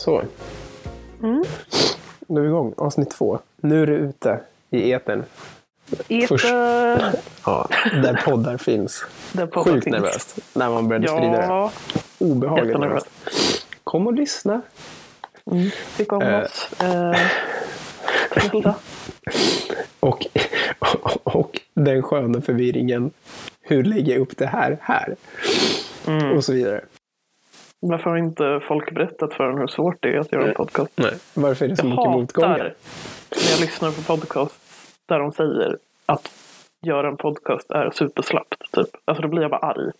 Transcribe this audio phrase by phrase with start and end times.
[0.00, 0.22] Så.
[1.22, 1.44] Mm.
[2.26, 2.74] Nu är vi igång.
[2.76, 3.38] Avsnitt två.
[3.56, 4.40] Nu är det ute
[4.70, 5.24] i etern.
[6.28, 7.12] Först- Eter.
[7.46, 7.68] Ja,
[8.02, 9.04] där poddar finns.
[9.32, 9.94] Där poddar Sjukt finns.
[9.94, 11.44] nervöst när man började sprida det.
[11.46, 11.72] Ja,
[12.18, 13.06] Obehagligt nervöst.
[13.84, 14.60] Kom och lyssna.
[15.96, 16.40] tyck om Eh.
[16.44, 16.68] oss.
[16.80, 17.16] Eh,
[18.50, 18.74] snälla.
[20.00, 20.26] Och,
[21.24, 23.10] och den sköna förvirringen.
[23.60, 25.16] Hur lägger jag upp det här här?
[26.06, 26.36] Mm.
[26.36, 26.80] Och så vidare.
[27.80, 30.92] Varför har inte folk berättat för en hur svårt det är att göra en podcast?
[30.96, 31.12] Nej.
[31.34, 32.74] Varför är det så Jag mycket motgångar?
[33.30, 34.54] när jag lyssnar på podcast
[35.08, 36.30] där de säger att
[36.86, 38.72] göra en podcast är superslappt.
[38.72, 38.88] Typ.
[39.04, 39.90] Alltså då blir jag bara arg.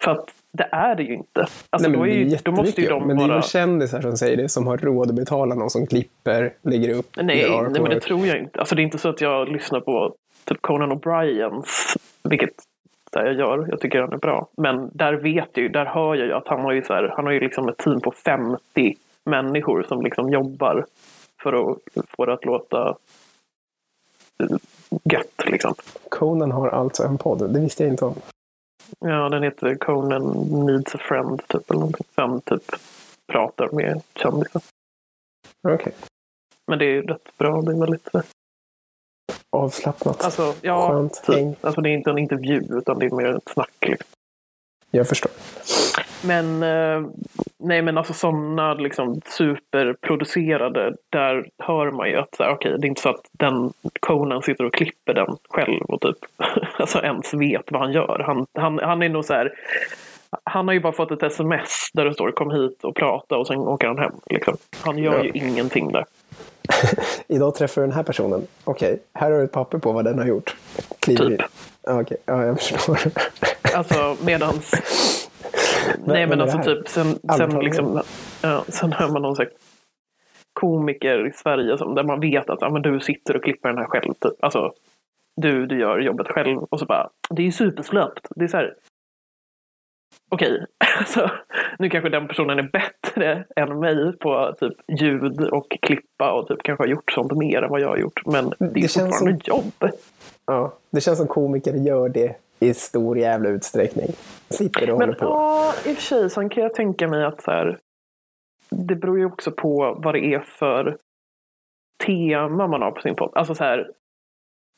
[0.00, 1.40] För att det är det ju inte.
[1.40, 3.28] Alltså, Nej, men då, är det är ju, då måste ju de Men det är
[3.28, 7.10] väl kändisar som säger det som har råd att betala någon som klipper, lägger upp.
[7.16, 8.58] Nej, nej, men det tror jag inte.
[8.58, 12.54] Alltså det är inte så att jag lyssnar på typ Conan O'Briens, vilket
[13.18, 13.66] här, jag gör.
[13.70, 14.48] Jag tycker han är bra.
[14.56, 17.12] Men där vet jag ju, där hör jag ju att han har ju så här,
[17.16, 20.84] han har ju liksom ett team på 50 människor som liksom jobbar
[21.42, 21.78] för att
[22.08, 22.96] få det att låta
[24.38, 24.56] eh,
[25.04, 25.74] gött liksom.
[26.08, 27.52] Conan har alltså en podd.
[27.52, 28.14] Det visste jag inte om.
[28.98, 30.22] Ja, den heter Conan
[30.66, 32.06] Needs a Friend typ eller någonting.
[32.14, 32.62] Som typ
[33.32, 34.62] pratar med kändisar.
[35.68, 35.92] Okej.
[36.66, 37.62] Men det är ju rätt bra.
[37.62, 38.14] Det är väldigt
[39.56, 40.24] Avslappnat.
[40.24, 41.54] Alltså, ja, Skönt häng.
[41.54, 41.64] typ.
[41.64, 43.74] Alltså det är inte en intervju utan det är mer ett snack.
[43.80, 44.06] Liksom.
[44.90, 45.30] Jag förstår.
[46.24, 47.08] Men eh,
[47.58, 52.86] nej men alltså sådana liksom superproducerade, där hör man ju att så här, okej, det
[52.86, 56.16] är inte så att den Conan sitter och klipper den själv och typ
[56.78, 58.22] alltså ens vet vad han gör.
[58.26, 59.52] Han, han, han är nog så här,
[60.44, 63.46] han har ju bara fått ett sms där det står kom hit och prata och
[63.46, 64.12] sen åker han hem.
[64.26, 64.56] Liksom.
[64.84, 65.46] Han gör ju Ja.
[65.46, 66.04] ingenting där.
[67.28, 68.46] Idag träffar du den här personen.
[68.64, 70.56] Okej, här har du ett papper på vad den har gjort.
[70.98, 71.40] Kliver Typ.
[71.40, 71.46] in.
[72.24, 72.98] Ja, jag förstår.
[73.74, 74.72] Alltså medans...
[76.04, 78.02] Nej men alltså typ sen, sen liksom...
[78.42, 79.50] Ja, sen hör man någon så här
[80.52, 83.78] komiker i Sverige som, där man vet att ja, men du sitter och klipper den
[83.78, 84.14] här själv.
[84.14, 84.32] Typ.
[84.44, 84.72] Alltså
[85.36, 88.26] du, du gör jobbet själv och så bara det är ju superslöpt.
[88.36, 88.74] Det är så här.
[90.28, 90.66] Okej,
[90.98, 91.30] alltså,
[91.78, 96.62] nu kanske den personen är bättre än mig på typ ljud och klippa och typ
[96.62, 98.26] kanske har gjort sånt mer än vad jag har gjort.
[98.26, 99.90] Men det är Det fortfarande jobb.
[100.46, 104.08] Ja, det känns som komiker gör det i stor jävla utsträckning.
[104.48, 105.24] Sitter och Men håller på.
[105.24, 107.78] ja, i och för sig så kan jag tänka mig att så här,
[108.70, 110.96] det beror ju också på vad det är för
[112.06, 113.30] tema man har på sin podd.
[113.34, 113.90] Alltså så här,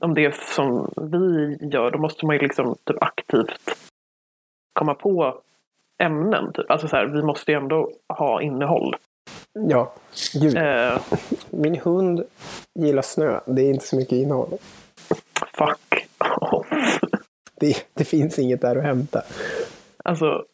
[0.04, 3.88] om det är som vi gör, då måste man ju liksom typ aktivt
[4.78, 5.34] komma på
[5.99, 6.53] ämnen.
[6.53, 6.71] Typ.
[6.71, 8.97] Alltså så här, vi måste ju ändå ha innehåll.
[9.53, 9.93] Ja,
[10.41, 10.56] gud.
[10.56, 11.00] Eh,
[11.50, 12.22] Min hund
[12.75, 13.41] gillar snö.
[13.47, 14.49] Det är inte så mycket innehåll.
[15.55, 16.09] fuck
[16.41, 16.66] off.
[17.61, 19.22] Det, det finns inget där att hämta.
[20.05, 20.44] Alltså,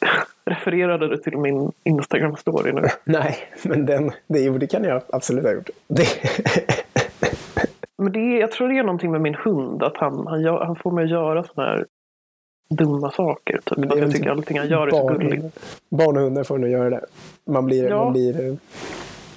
[0.44, 2.88] refererade du till min Instagram-story nu?
[3.04, 5.70] Nej, men den, det, jo, det kan jag absolut ha gjort.
[5.88, 6.06] Det,
[7.98, 10.76] Men det är, jag tror det är någonting med min hund, att han, han, han
[10.76, 11.86] får mig att göra sådana här
[12.76, 13.60] dumma saker.
[13.64, 13.88] Typ.
[13.88, 15.58] Det är jag tycker typ allting han gör är så barn, gulligt.
[15.88, 17.00] barn och hundar får nog göra det.
[17.44, 17.88] Man blir...
[17.88, 18.04] Ja.
[18.04, 18.56] Man blir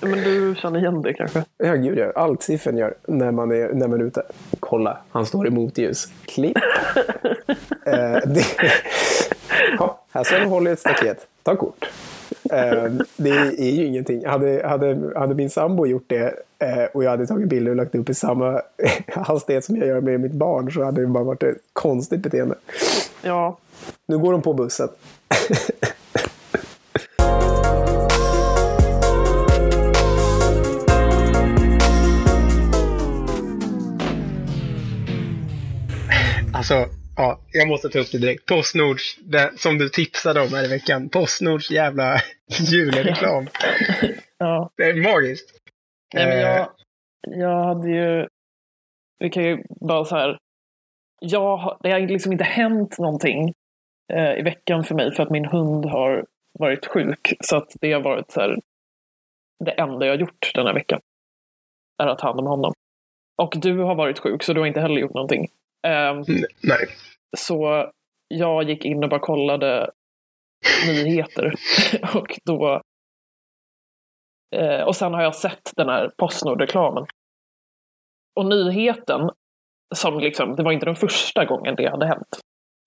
[0.01, 1.43] Men du känner igen det kanske?
[1.57, 2.11] ja, gud ja.
[2.15, 4.23] Allt Siffen gör när man, är, när man är ute.
[4.59, 6.07] Kolla, han står i motljus.
[6.25, 6.57] Klipp.
[7.85, 8.45] eh, det,
[9.77, 11.27] ja, här står han och håller ett staket.
[11.43, 11.89] Ta kort.
[12.51, 14.25] Eh, det är ju ingenting.
[14.25, 17.95] Hade, hade, hade min sambo gjort det eh, och jag hade tagit bilder och lagt
[17.95, 18.61] upp i samma
[19.07, 22.55] hastighet som jag gör med mitt barn så hade det bara varit ett konstigt beteende.
[23.21, 23.57] Ja,
[24.05, 24.89] Nu går de på bussen.
[36.53, 36.85] Alltså,
[37.15, 38.45] ja, jag måste ta upp det direkt.
[38.45, 41.09] Postnords, det, som du tipsade om här i veckan.
[41.09, 42.21] Postnords jävla
[42.71, 43.47] julreklam.
[44.37, 44.69] ja.
[44.77, 45.49] Det är magiskt.
[46.13, 46.69] Nej, men Eh, jag,
[47.21, 48.27] jag hade ju...
[49.19, 50.37] Vi kan ju bara så här...
[51.19, 53.53] Jag, det har liksom inte hänt någonting
[54.13, 56.25] eh, i veckan för mig för att min hund har
[56.59, 57.33] varit sjuk.
[57.39, 58.59] Så att det har varit så här...
[59.65, 60.99] Det enda jag har gjort den här veckan
[62.03, 62.73] är att ta hand om honom.
[63.41, 65.47] Och du har varit sjuk så du har inte heller gjort någonting.
[65.85, 66.23] Ehm,
[66.63, 66.87] nej.
[67.37, 67.91] Så
[68.27, 69.91] jag gick in och bara kollade
[70.87, 71.53] nyheter.
[72.15, 72.81] och då...
[74.55, 77.05] Eh, och sen har jag sett den här Postnord-reklamen.
[78.35, 79.29] Och nyheten,
[79.95, 82.39] som liksom, det var inte den första gången det hade hänt.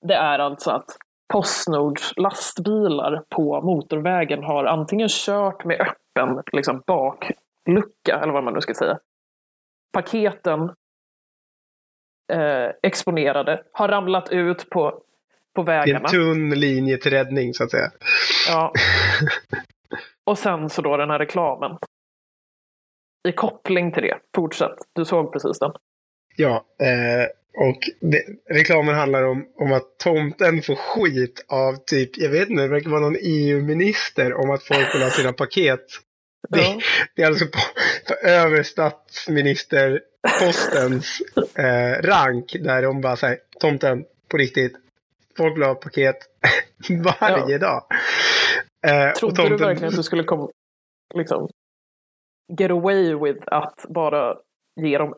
[0.06, 0.96] Det är alltså att
[1.32, 8.60] Postnords lastbilar på motorvägen har antingen kört med öppen liksom, baklucka, eller vad man nu
[8.60, 8.98] ska säga.
[9.92, 10.74] Paketen
[12.32, 15.02] eh, exponerade, har ramlat ut på,
[15.54, 16.08] på Det är en vägarna.
[16.08, 17.90] tunn linje till räddning så att säga.
[18.48, 18.72] Ja.
[20.26, 21.78] Och sen så då den här reklamen.
[23.28, 24.18] I koppling till det.
[24.36, 24.76] Fortsätt.
[24.94, 25.72] Du såg precis den.
[26.36, 27.26] Ja, eh,
[27.66, 32.62] och det, reklamen handlar om, om att tomten får skit av typ, jag vet inte,
[32.62, 35.80] det verkar vara någon EU-minister om att folk vill ha sina paket.
[36.48, 36.80] Det, Ja.
[37.16, 37.58] det är alltså på,
[38.08, 38.62] på över
[40.28, 41.22] statsministerpostens
[41.58, 44.72] eh, rank där de bara säger tomten, på riktigt,
[45.36, 46.16] folk vill ha paket
[47.20, 47.84] varje dag.
[48.86, 50.48] Eh, Trodde du verkligen att du skulle komma,
[51.14, 51.48] liksom,
[52.58, 54.36] get away with att bara
[54.80, 55.14] ge dem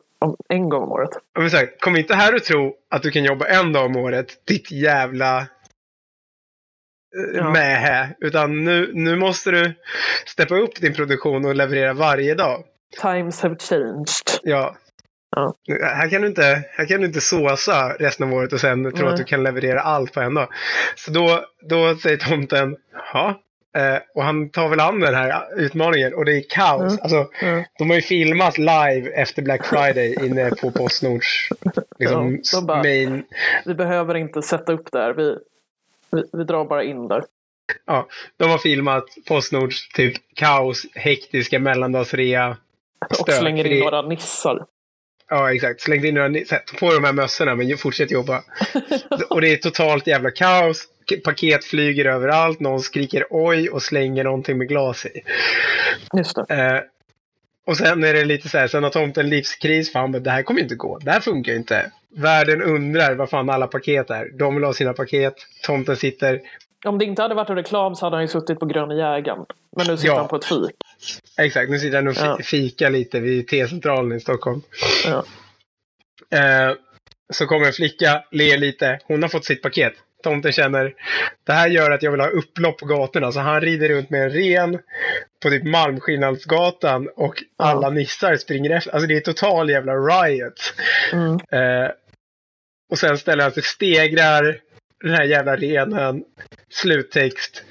[0.49, 1.09] en gång om året?
[1.33, 3.95] Jag vill säga, kom inte här och tro att du kan jobba en dag om
[3.95, 5.45] året, ditt jävla eh,
[7.35, 7.51] Ja.
[7.51, 8.15] mähä.
[8.19, 9.73] Utan nu, nu måste du
[10.25, 12.63] steppa upp din produktion och leverera varje dag.
[13.01, 14.07] Times have changed.
[14.43, 14.75] Ja.
[15.35, 15.53] Ja.
[15.81, 19.07] Här, kan du inte, här kan du inte såsa resten av året och sen tro
[19.07, 20.47] att du kan leverera allt på en dag.
[20.95, 22.75] Så då, då säger tomten,
[23.13, 23.41] ja.
[23.77, 26.81] Eh, och han tar väl an den här utmaningen och det är kaos.
[26.81, 26.97] Mm.
[27.01, 27.63] Alltså, Ja.
[27.77, 31.49] de har ju filmat live efter Black Friday inne på Postnords
[31.99, 33.23] liksom, Ja, bara- main.
[33.65, 35.13] Vi behöver inte sätta upp där.
[35.13, 35.37] Vi,
[36.11, 37.23] vi, vi drar bara in där.
[37.85, 38.07] Ja,
[38.37, 42.57] de har filmat Postnords typ kaos, hektiska mellandagsrea.
[43.19, 44.65] Och slänger in några nissar.
[45.33, 45.81] Ja, exakt.
[45.81, 48.43] Slängt in några, ta på de här mössorna men fortsätt jobba.
[49.29, 50.87] och det är totalt jävla kaos.
[51.23, 52.59] Paket flyger överallt.
[52.59, 55.21] Någon skriker oj och slänger någonting med glas i.
[56.17, 56.55] Just det.
[56.55, 56.81] Eh,
[57.67, 60.31] och sen är det lite så här, sen har tomten livskris för han bara, det
[60.31, 60.99] här kommer ju inte gå.
[60.99, 61.91] Det här funkar ju inte.
[62.15, 64.29] Världen undrar vad fan alla paket är.
[64.37, 65.35] De vill ha sina paket.
[65.63, 66.41] Tomten sitter,
[66.85, 69.45] Om det inte hade varit en reklam så hade han ju suttit på Gröna jägaren.
[69.77, 70.19] Men nu sitter Ja.
[70.19, 70.75] han på ett fik.
[71.37, 72.37] exakt, nu sitter han och Ja.
[72.43, 74.61] fikar lite vid T-centralen i Stockholm.
[75.05, 75.23] Ja.
[76.37, 76.75] Eh,
[77.33, 78.99] så kommer en flicka, ler lite.
[79.05, 79.93] Hon har fått sitt paket.
[80.23, 80.93] Tomten känner,
[81.43, 83.31] det här gör att jag vill ha upplopp på gatorna.
[83.31, 84.79] Så han rider runt med en ren
[85.43, 88.91] på typ Malmskillnadsgatan och alla nissar springer efter.
[88.91, 90.73] Alltså det är total jävla riot.
[91.13, 91.33] Mm.
[91.33, 91.91] Eh,
[92.91, 94.59] och sen ställer han sig stegrar
[95.03, 96.25] den här jävla renen.
[96.69, 97.63] Sluttext.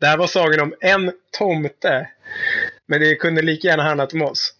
[0.00, 2.10] Det här var sagan om en tomte.
[2.88, 4.56] Men det kunde lika gärna handlat om oss.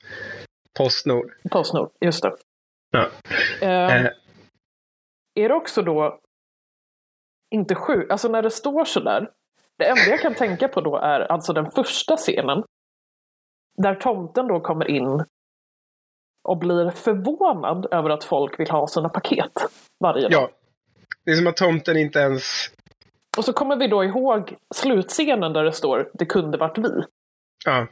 [0.78, 1.32] Postnord.
[1.50, 2.36] Postnord, just det.
[2.90, 3.08] Ja.
[3.60, 4.10] Eh, Eh,
[5.34, 6.20] Är det också då
[7.50, 8.10] inte sjukt?
[8.12, 9.30] Alltså när det står så där.
[9.78, 12.64] Det enda jag kan tänka på då är alltså den första scenen.
[13.82, 15.24] Där tomten då kommer in
[16.48, 19.52] och blir förvånad över att folk vill ha sina paket
[20.04, 20.32] varje dag.
[20.32, 20.50] ja.
[21.24, 22.70] Det är som att tomten inte ens...
[23.36, 27.04] Och så kommer vi då ihåg slutscenen där det står det kunde varit vi.
[27.64, 27.86] Ja.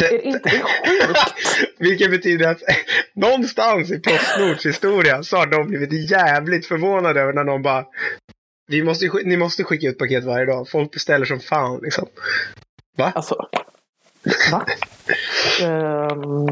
[0.00, 1.74] Är inte det sjukt?
[1.78, 2.62] Vilket betyder att
[3.14, 7.86] någonstans i Postnords historia så har de blivit jävligt förvånade över när någon bara
[8.66, 10.68] vi måste, ni måste skicka ut paket varje dag.
[10.68, 12.08] Folk beställer som fan liksom.
[12.98, 13.48] Alltså,
[14.50, 14.66] va?
[15.62, 16.46] Ehm,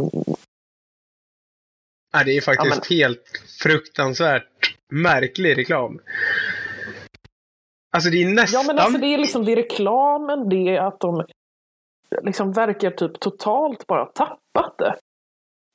[2.14, 6.00] Nej, det är faktiskt Ja, helt fruktansvärt märklig reklam.
[7.92, 8.60] Alltså det är nästan...
[8.60, 11.24] ja men alltså det är liksom det är reklamen, det är att de
[12.22, 14.94] liksom verkar typ totalt bara tappat det.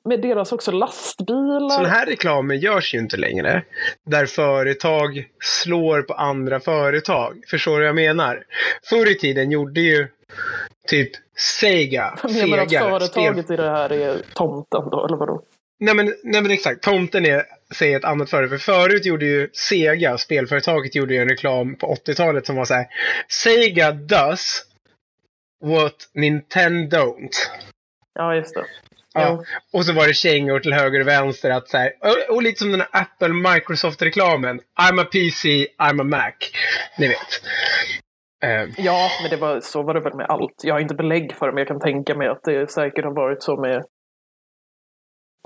[0.04, 1.70] Med deras också lastbilar.
[1.70, 3.64] Sådana här reklamer görs ju inte längre.
[4.06, 7.44] Där företag slår på andra företag.
[7.50, 8.44] Förstår du vad jag menar?
[8.90, 10.08] Förr i tiden gjorde ju
[10.86, 15.42] typ Sega, Jag menar att företaget i det här är tomten då, eller vadå?
[15.80, 17.44] Nej men, nej men exakt, tomten är,
[17.74, 18.60] säger ett annat företag.
[18.60, 22.74] För förut gjorde ju Sega, spelföretaget, gjorde ju en reklam på 80-talet som var så
[22.74, 22.86] här.
[23.28, 24.64] Sega does
[25.64, 27.34] what Nintendo don't.
[28.14, 28.64] Ja, just det.
[29.14, 29.36] Ja.
[29.38, 29.44] Jo.
[29.78, 31.50] Och så var det kängor till höger och vänster.
[31.50, 34.60] Att så här, och, och lite som den här Apple Microsoft-reklamen.
[34.80, 36.32] I'm a PC, I'm a Mac.
[36.98, 37.42] Ni vet.
[38.44, 40.54] Eh, Ja, men det var, så var det väl med allt.
[40.62, 43.14] Jag har inte belägg för det, men jag kan tänka mig att det säkert har
[43.14, 43.84] varit så med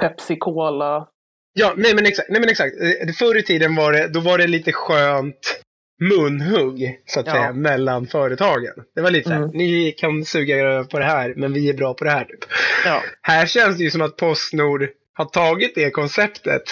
[0.03, 1.09] Pepsi Cola.
[1.53, 2.29] ja, nej men exakt.
[2.31, 2.75] Nej, men exakt.
[2.81, 5.61] Eh, Förr i tiden var det, då var det lite skönt
[6.01, 7.33] munhugg, så att Ja.
[7.33, 8.75] säga, mellan företagen.
[8.95, 9.51] Det var lite så här, Mm.
[9.57, 12.25] ni kan suga på det här, men vi är bra på det här.
[12.25, 12.45] Typ.
[12.85, 16.63] Ja, Här känns det ju som att Postnord har tagit det konceptet,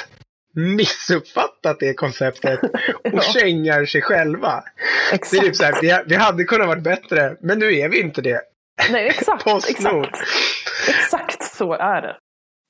[0.77, 2.61] missuppfattat det konceptet
[3.05, 3.21] och Ja.
[3.21, 4.65] kängar sig själva.
[5.11, 5.43] Det är exakt.
[5.43, 8.41] typ så här, vi, vi hade kunnat varit bättre, men nu är vi inte det.
[8.91, 9.45] Nej, exakt.
[9.45, 10.05] Postnord.
[10.07, 10.29] exakt.
[10.89, 12.17] Exakt så är det.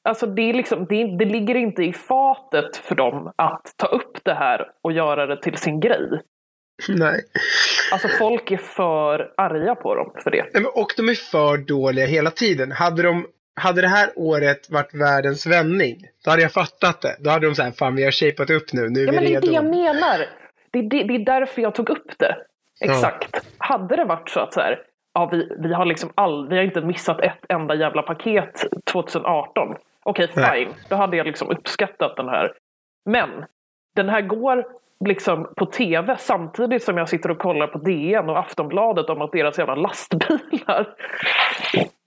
[0.05, 4.19] Alltså det, är liksom, det, det ligger inte i fatet för dem att ta upp
[4.25, 6.09] det här och göra det till sin grej.
[6.89, 7.21] Nej.
[7.93, 10.47] Alltså folk är för arga på dem för det.
[10.55, 12.73] Nej, Och de är för dåliga hela tiden.
[12.73, 13.27] Hade, de,
[13.61, 17.17] hade det här året varit världens vändning, då hade jag fattat det.
[17.19, 19.25] Då hade de sagt, fan vi har shapat upp nu, nu är Ja, vi men
[19.25, 20.27] det är det jag menar.
[20.71, 22.37] Det är, det, det är därför jag tog upp det.
[22.81, 23.47] Exakt.
[23.59, 24.79] Hade det varit så att så här,
[25.15, 29.77] ja, vi, vi har liksom all, vi har inte missat ett enda jävla paket 2018.
[30.05, 30.65] Okej, Nej.
[30.65, 30.75] fine.
[30.89, 32.53] Då hade jag liksom uppskattat den här.
[33.11, 33.45] Men
[33.97, 34.65] den här går
[35.05, 39.33] liksom på tv samtidigt som jag sitter och kollar på DN och Aftonbladet om att
[39.33, 40.95] deras jävla lastbilar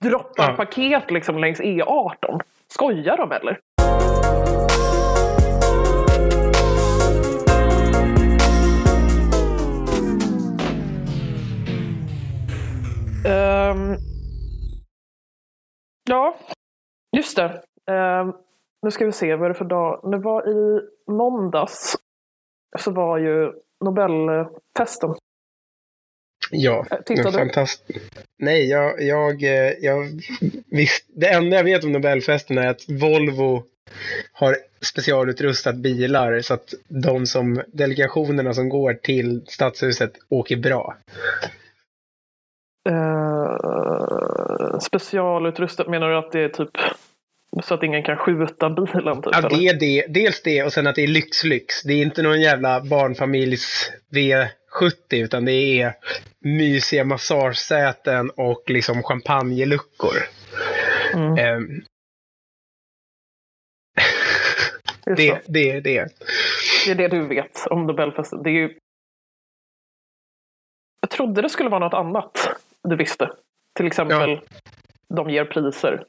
[0.02, 0.56] droppar Ja.
[0.56, 2.40] paket liksom längs E18.
[2.68, 3.58] Skojar de eller?
[13.26, 13.96] Ehm,
[16.08, 16.36] ja,
[17.16, 17.62] just det.
[17.90, 18.32] Ehm,
[18.82, 20.10] nu ska vi se, vad är det för dag?
[20.10, 21.96] Det var i måndags
[22.78, 23.52] så var ju
[23.84, 25.14] Nobelfesten.
[26.50, 27.38] Ja, tittar men du?
[27.38, 28.26] fantastiskt.
[28.38, 30.04] Nej, jag, jag, eh, jag
[30.70, 33.62] visst, det enda jag vet om Nobelfesten är att Volvo
[34.32, 40.96] har specialutrustat bilar så att de som, delegationerna som går till stadshuset åker bra.
[42.88, 46.70] Uh, specialutrustat, menar du att det är typ
[47.64, 49.22] så att ingen kan skjuta bilen?
[49.22, 50.06] Typ, Ja, det är det.
[50.08, 51.82] Dels det och sen att det är lyx-lyx.
[51.82, 55.94] Det är inte någon jävla barnfamiljs V70 utan det är
[56.40, 60.16] mysiga massagesäten och liksom champagneluckor.
[61.14, 61.36] Mm,
[65.06, 65.70] just det, det.
[65.70, 66.08] är det.
[66.86, 68.42] det är det du vet om Nobelfesten.
[68.42, 68.78] Det är ju...
[71.00, 72.48] Jag trodde det skulle vara något annat
[72.82, 73.30] du visste.
[73.76, 74.40] Till exempel,
[75.08, 76.04] de ger priser.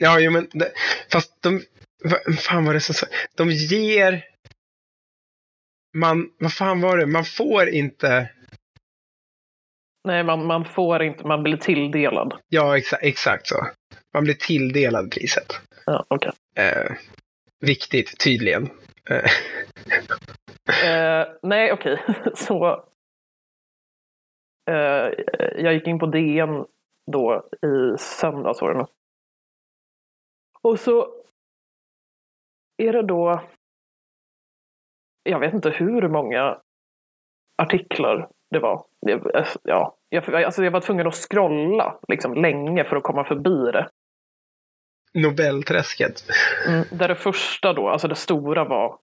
[0.00, 0.72] Ja, jo, men det,
[1.12, 1.62] fast de...
[2.04, 3.08] Vad fan var det som?
[3.36, 4.24] De ger...
[5.96, 6.30] Man...
[6.38, 7.06] Vad fan var det?
[7.06, 8.30] Man får inte...
[10.08, 12.34] Nej, man, man får inte, man blir tilldelad.
[12.48, 13.66] Ja, exa, exakt så.
[14.14, 15.60] Man blir tilldelad priset.
[15.86, 16.32] Ja, okej.
[16.54, 16.92] Eh,
[17.60, 18.70] viktigt, tydligen.
[19.10, 19.30] Eh,
[20.84, 22.02] Eh, nej, okej.
[22.34, 22.84] Så
[24.70, 25.10] eh,
[25.56, 26.64] jag gick in på DN
[27.12, 28.88] då i söndags var det nog.
[30.62, 31.14] Och så
[32.76, 33.48] är det då,
[35.22, 36.60] jag vet inte hur många
[37.62, 38.86] artiklar det var.
[39.06, 39.20] Det,
[39.62, 43.90] ja, jag, alltså jag var tvungen att scrolla liksom, länge för att komma förbi det.
[45.14, 46.24] Nobelträsket.
[46.68, 48.98] Mm, där det första då, alltså det stora var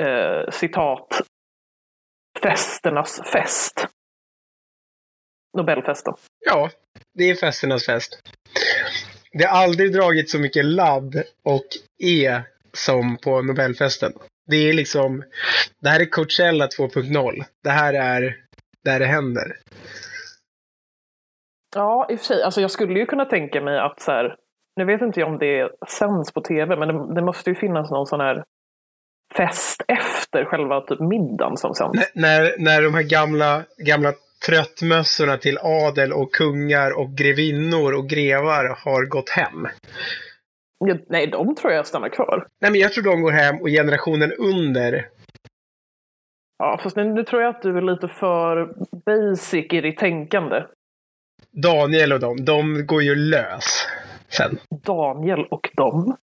[0.00, 1.20] eh, citat
[2.42, 3.88] festernas fest.
[5.56, 6.14] Nobelfesten.
[6.46, 6.70] Ja,
[7.14, 8.20] det är festernas fest.
[9.32, 11.66] Det har aldrig dragit så mycket ladd och
[12.02, 12.40] E
[12.72, 14.12] som på Nobelfesten.
[14.46, 15.24] Det är liksom,
[15.80, 17.44] det här är Coachella 2.0.
[17.64, 18.36] Det här är
[18.84, 19.56] där det händer.
[21.76, 22.42] Ja, i och för sig.
[22.42, 24.36] Alltså jag skulle ju kunna tänka mig att så här,
[24.76, 27.90] nu vet inte jag om det sänds på tv, men det, det måste ju finnas
[27.90, 28.44] någon sån här
[29.36, 31.98] fest efter själva typ middagen som sänds.
[31.98, 34.12] N- när, när de här gamla, gamla
[34.46, 39.68] tröttmössorna till adel och kungar och grevinnor och grevar har gått hem.
[41.08, 42.46] Nej, de tror jag stannar kvar.
[42.60, 45.08] Nej, men jag tror de går hem och generationen under
[46.58, 48.74] Ja, fast nu, nu tror jag att du är lite för
[49.06, 50.62] basic i ditt tänkande.
[51.50, 53.86] Daniel och dem, de går ju lös
[54.28, 54.58] sen.
[54.82, 56.16] Daniel och dem.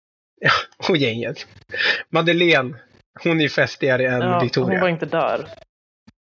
[0.41, 0.51] Ja,
[0.89, 1.47] och gänget.
[2.11, 2.75] Madeleine,
[3.25, 4.71] hon är ju festigare än Ja, Victoria.
[4.71, 5.49] hon var inte där.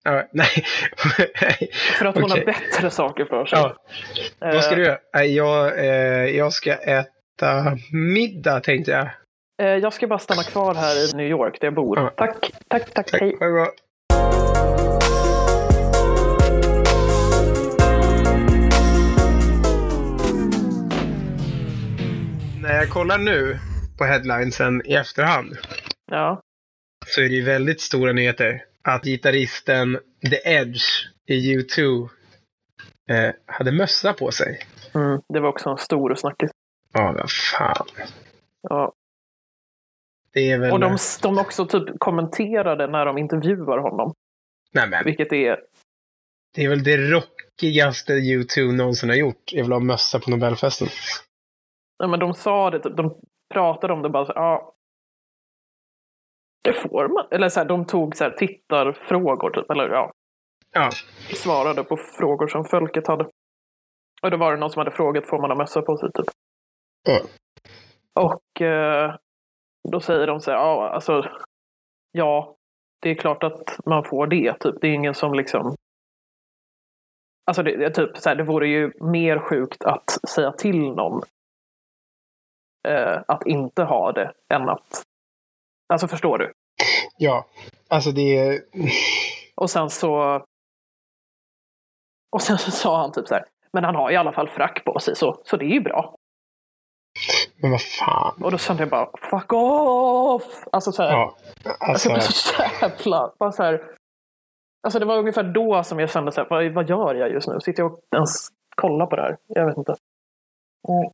[0.03, 0.63] Ja, nej.
[1.99, 2.37] För att hon Okej.
[2.39, 3.59] har bättre saker för sig.
[3.59, 3.75] ja,
[4.39, 5.25] vad ska Eh, du göra?
[5.25, 9.07] Jag, eh, jag ska äta middag tänkte jag.
[9.67, 11.99] eh, Jag ska bara stanna kvar här i New York där jag bor.
[11.99, 12.09] Ja.
[12.17, 13.37] Tack, tack, tack, Tack, hej.
[13.39, 13.67] ha.
[22.61, 23.57] När jag kollar nu
[23.97, 25.57] på headlinesen i efterhand
[26.11, 26.41] Ja,
[27.07, 30.83] så är det ju väldigt stora nyheter att gitarristen The Edge
[31.25, 32.09] i U2
[33.09, 34.59] eh, hade mössa på sig.
[34.93, 36.51] mm, det var också en stor snackis.
[36.93, 37.87] Ja, vad fan.
[38.61, 38.93] Ja.
[40.33, 40.71] Det är väl...
[40.71, 44.13] Och de, de också typ kommenterade när de intervjuar honom.
[44.71, 45.59] Nej, men, Vilket är,
[46.55, 49.53] det är väl det rockigaste U2 någonsin har gjort.
[49.53, 50.87] är väl att ha mössa på Nobelfesten.
[51.97, 53.15] ja, men de sa det, de
[53.53, 54.73] pratade om det bara så ja.
[56.63, 57.25] Det får man.
[57.31, 60.11] Eller så här, de tog så här, tittarfrågor typ, eller ja,
[60.73, 60.89] Ja,
[61.35, 63.23] svarade på frågor som folket hade.
[64.21, 66.25] Och då var det någon som hade frågat, får man ha mössa på sig typ?
[67.03, 67.19] Ja.
[68.23, 69.15] Och eh,
[69.91, 71.29] då säger de så här, ja alltså,
[72.11, 72.55] ja,
[73.01, 74.75] det är klart att man får det typ.
[74.81, 75.75] Det är ingen som liksom
[77.45, 81.21] Alltså det, typ så här, det vore ju mer sjukt att säga till någon
[82.87, 85.03] eh, att inte ha det än att...
[85.91, 86.53] Alltså förstår du?
[87.17, 87.45] ja.
[87.87, 88.61] Alltså det är...
[89.55, 90.41] Och sen så
[92.31, 94.83] Och sen så sa han typ så här, men han har i alla fall frack
[94.85, 96.15] på sig så, så det är ju bra.
[97.61, 98.43] Men vad fan.
[98.43, 100.67] Och då kände jag bara, fuck off!
[100.71, 103.83] Alltså så här, Ja, alltså, alltså, jag blev så jävla, bara så här,
[104.83, 107.47] alltså det var ungefär då som jag kände så här, vad, vad gör jag just
[107.47, 107.59] nu?
[107.61, 109.37] Sitter jag och ens kollar på det här?
[109.47, 109.95] Jag vet inte.
[110.89, 111.11] Mm.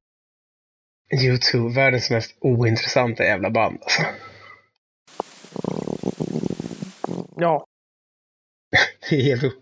[1.24, 3.78] YouTube, världens mest ointressanta jävla band.
[3.82, 4.02] Alltså.
[7.36, 7.66] Ja,
[9.10, 9.56] Det, är helt,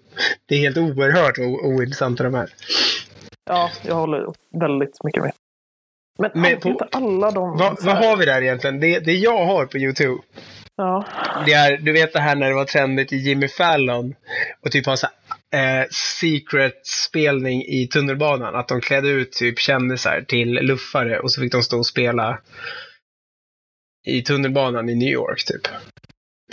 [0.46, 2.50] det är helt oerhört ointressanta de här.
[3.46, 4.26] ja, jag håller
[4.60, 5.32] väldigt mycket med.
[6.20, 7.58] Men, Men på- inte alla de...
[7.58, 8.80] Vad, vad har vi där egentligen?
[8.80, 10.22] Det, det jag har på YouTube,
[10.78, 11.06] Ja,
[11.46, 14.16] det är, du vet det här när det var trendigt i Jimmy Fallon
[14.62, 15.08] och typ ha så
[15.52, 15.88] här, eh,
[16.20, 18.56] secret spelning i tunnelbanan.
[18.56, 22.40] Att de klädde ut typ kändisar till luffare och så fick de stå och spela
[24.06, 25.68] i tunnelbanan i New York typ.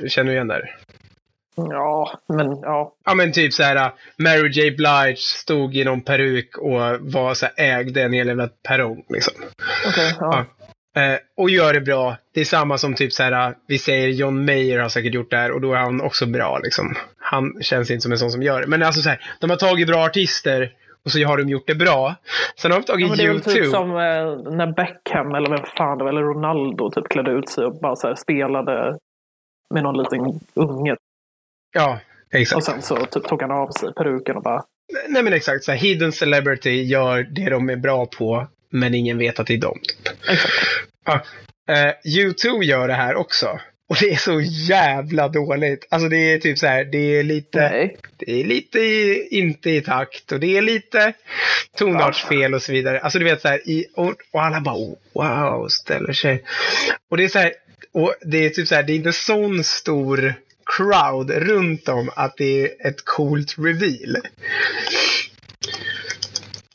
[0.01, 0.69] Du känner igen det?
[1.57, 2.95] ja, men ja.
[3.05, 7.35] Ja men typ så här, uh, Mary J Blige stod i någon peruk och var
[7.35, 9.35] så här, ägde en hel jävla perrong liksom.
[9.87, 10.45] Okej, ja.
[10.97, 12.17] Eh, och gör det bra.
[12.35, 15.31] Det är samma som typ så här, uh, vi säger John Mayer har säkert gjort
[15.31, 16.97] det här och då är han också bra liksom.
[17.19, 18.67] Han känns inte som en sån som gör det.
[18.67, 20.73] Men alltså så här, de har tagit bra artister
[21.05, 22.15] och så har de gjort det bra.
[22.61, 23.55] Sen har de Ja, tagit men det är väl YouTube.
[23.55, 27.49] typ som eh, när Beckham eller vem fan det var, eller Ronaldo typ klädde ut
[27.49, 28.99] sig och bara så här spelade
[29.71, 30.97] med någon liten unge.
[31.75, 31.99] Ja,
[32.33, 32.57] exakt.
[32.57, 34.63] Och sen så typ tog han av sig peruken och bara
[35.09, 39.19] Nej men exakt, så här, hidden celebrity gör det de är bra på men ingen
[39.19, 39.79] vet att det är dem.
[40.05, 40.31] Typ.
[40.31, 40.55] exakt.
[41.05, 41.21] Ja.
[41.75, 43.59] Eh, U2 gör det här också.
[43.93, 45.87] Och det är så jävla dåligt.
[45.91, 47.97] Alltså det är typ så här, det är lite, Nej.
[48.17, 51.13] det är lite i, inte i takt och det är lite
[51.79, 53.01] tonartsfel och så vidare.
[53.01, 56.45] Alltså du vet så här, i, och, och alla bara oh, wow, ställer sig.
[57.11, 57.53] Och det är så här,
[57.93, 60.35] och det är typ så här, det är inte sån stor
[60.77, 64.17] crowd runt om att det är ett coolt reveal.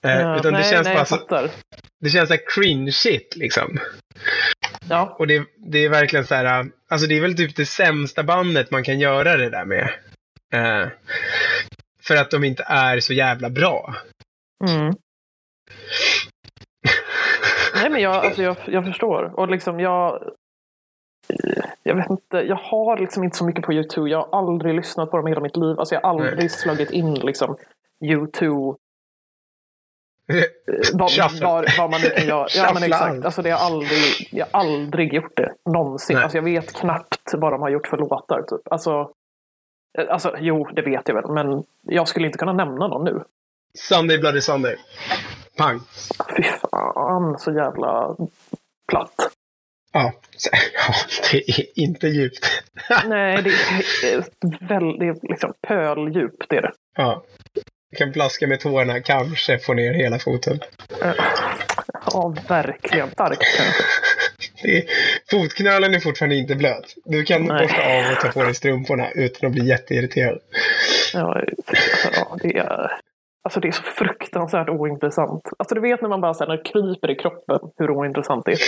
[0.04, 1.50] Eh, Ja, utan nej, det känns nej, bara så,
[2.00, 3.80] det känns så här cringe shit liksom.
[4.90, 8.24] Ja, Och det, det är verkligen så här, alltså det är väl typ det sämsta
[8.24, 9.90] bandet man kan göra det där med.
[10.54, 10.88] Eh,
[12.02, 13.96] för att de inte är så jävla bra.
[14.70, 14.94] mm.
[17.76, 19.40] Nej men jag, alltså jag, jag förstår.
[19.40, 20.32] Och liksom jag...
[21.84, 24.10] Jag vet inte, jag har liksom inte så mycket på YouTube.
[24.10, 25.80] Jag har aldrig lyssnat på dem i hela mitt liv.
[25.80, 26.50] Alltså jag har aldrig Nej.
[26.50, 27.58] slagit in liksom
[28.04, 28.78] YouTube
[31.10, 31.46] Shuffle.
[31.48, 32.48] var, vad man nu kan göra.
[32.56, 33.04] Ja, men exakt.
[33.04, 33.26] allt.
[33.26, 35.54] Alltså, det har aldrig, jag har aldrig gjort det.
[35.66, 36.16] Någonsin.
[36.16, 36.24] Nej.
[36.24, 38.42] Alltså, jag vet knappt vad de har gjort för låtar.
[38.42, 38.72] Typ.
[38.72, 39.12] Alltså,
[39.98, 41.32] eh, alltså, jo, det vet jag väl.
[41.32, 43.24] Men jag skulle inte kunna nämna någon nu.
[43.78, 44.78] Sunday Bloody Sunday.
[45.58, 45.80] Pang.
[46.38, 48.16] Fy fan, så jävla
[48.92, 49.32] platt.
[49.94, 50.14] Ja,
[51.32, 52.64] det är inte djupt.
[53.06, 56.50] Nej, det är väldigt liksom, pöldjup.
[56.50, 56.72] Det är det.
[56.98, 57.24] ja.
[57.90, 60.60] Jag kan plaska med tårna, kanske få ner hela foten.
[62.06, 63.12] Ja, verkligen.
[63.12, 63.84] Starkt kanske.
[64.64, 64.84] Är,
[65.32, 66.96] fotknölen är fortfarande inte blöt.
[67.06, 67.62] Du kan Nej.
[67.62, 70.40] borsta av och ta på dig strumporna utan att bli jätteirriterad.
[71.14, 71.44] Ja,
[72.14, 72.92] ja, det är...
[73.44, 75.44] Alltså det är så fruktansvärt ointressant.
[75.60, 78.52] Alltså du vet när man bara så här, när kryper i kroppen hur ointressant det
[78.52, 78.60] är.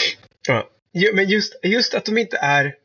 [0.47, 0.67] Ja.
[0.93, 2.75] Jo, men just, just att de inte är...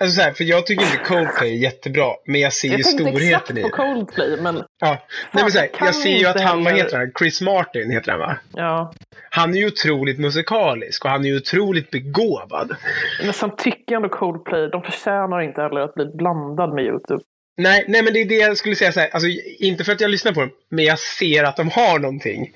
[0.00, 2.82] Alltså så här, för jag tycker inte Coldplay är jättebra, men jag ser ju Jag
[2.84, 3.72] tänkte exakt storheten i på det.
[3.72, 4.98] Coldplay, men Ja.
[5.32, 7.12] Nej, men så här, jag jag ser ju att han, vad heller- heter han?
[7.18, 8.36] Chris Martin heter han va?
[8.52, 8.92] ja.
[9.30, 12.76] Han är ju otroligt musikalisk och han är ju otroligt begåvad.
[13.24, 17.22] Men sen tycker jag ändå Coldplay, de förtjänar inte heller att bli blandad med YouTube.
[17.56, 19.08] Nej, nej, men det är det jag skulle säga så här.
[19.12, 19.28] Alltså,
[19.58, 22.50] inte för att jag lyssnar på dem, men jag ser att de har någonting.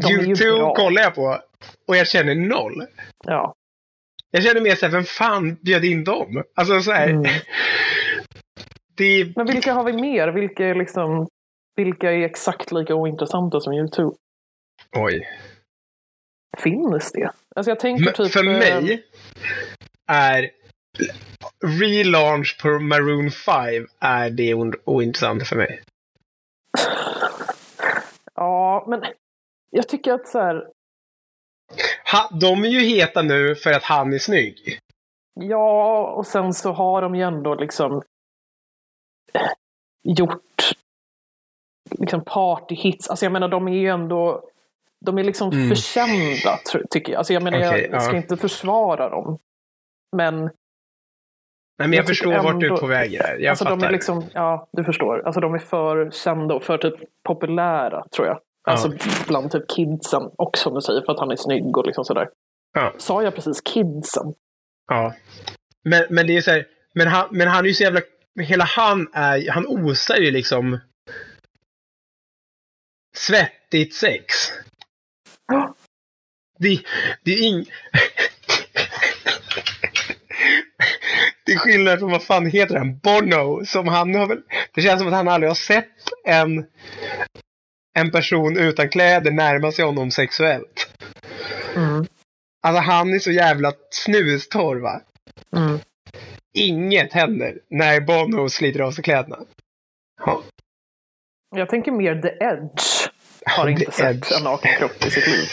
[0.00, 1.38] De YouTube kollar jag på
[1.88, 2.86] och jag känner noll.
[3.26, 3.54] Ja.
[4.34, 6.42] Jag känner mer så här, vem fan bjöd in dem?
[6.54, 7.08] Alltså så här.
[7.08, 7.22] Mm.
[8.96, 10.28] Det Men vilka har vi mer?
[10.28, 11.28] Vilka är, liksom,
[11.76, 14.16] vilka är exakt lika ointressanta som YouTube?
[14.96, 15.28] oj.
[16.58, 17.30] Finns det?
[17.56, 18.32] Alltså jag tänker typ...
[18.32, 19.02] för eh, mig
[20.06, 20.50] är
[21.80, 25.82] relaunch på Maroon 5 är det o- ointressanta för mig.
[28.34, 29.04] Ja, men
[29.70, 30.68] jag tycker att så här...
[32.12, 34.78] Ha, de är ju heta nu för att han är snygg.
[35.40, 38.02] Ja, och sen så har de ju ändå liksom
[39.34, 39.50] eh,
[40.02, 40.70] gjort
[41.98, 43.10] liksom partyhits.
[43.10, 44.48] Alltså jag menar, de är ju ändå
[45.04, 45.68] de är liksom Mm.
[45.68, 46.58] förkända,
[46.90, 47.18] tycker jag.
[47.18, 48.16] Alltså jag menar, Okej, jag ska ja.
[48.16, 49.38] inte försvara dem.
[50.16, 50.50] Men
[51.78, 53.36] Nej, men jag, Jag förstår vart du är ändå- på väg där.
[53.40, 53.76] Jag alltså fattar.
[53.76, 55.22] de är liksom, ja, du förstår.
[55.26, 56.94] Alltså de är för kända och för typ
[57.28, 58.40] populära, tror jag.
[58.66, 58.92] Alltså
[59.26, 62.28] bland typ kidsen också, som du säger, för att han är snygg och liksom sådär.
[62.72, 62.94] Ja.
[62.98, 64.34] Sa jag precis kidsen?
[64.86, 65.14] Ja.
[65.84, 68.00] Men, men det är så här, men han, men han är ju så jävla,
[68.40, 70.80] hela han är, han osar ju liksom
[73.16, 74.34] svettigt sex.
[75.46, 75.74] Ja.
[76.58, 76.80] Det,
[77.24, 77.64] det är ing...
[81.46, 82.98] Det är skillnad från vad fan heter han?
[82.98, 83.64] Bono.
[83.66, 84.42] Som han har väl...
[84.74, 86.66] Det känns som att han aldrig har sett en,
[87.94, 90.88] en person utan kläder närma sig honom sexuellt.
[91.76, 92.06] Mm.
[92.62, 95.00] Alltså han är så jävla snustorr va?
[95.56, 95.78] Mm.
[96.54, 99.38] Inget händer när Bono sliter av sig kläderna.
[100.26, 100.42] Ja.
[101.56, 103.08] Jag tänker mer The Edge.
[103.46, 104.32] Har The inte sett Edge.
[104.38, 105.48] en naken kropp i sitt liv.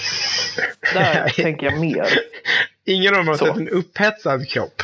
[0.93, 2.07] Där tänker jag mer.
[2.85, 3.45] Ingen av dem har Så.
[3.45, 4.81] sett en upphetsad kropp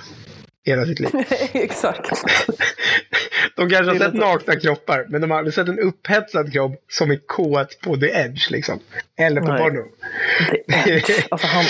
[0.65, 1.11] i hela sitt liv.
[1.53, 2.11] Exakt.
[3.55, 7.11] De kanske har sett nakna kroppar, men de har aldrig sett en upphetsad kropp som
[7.11, 8.79] är kåt på the edge liksom.
[9.17, 10.93] Eller på Nej.
[10.95, 11.27] Edge.
[11.31, 11.65] Alltså han...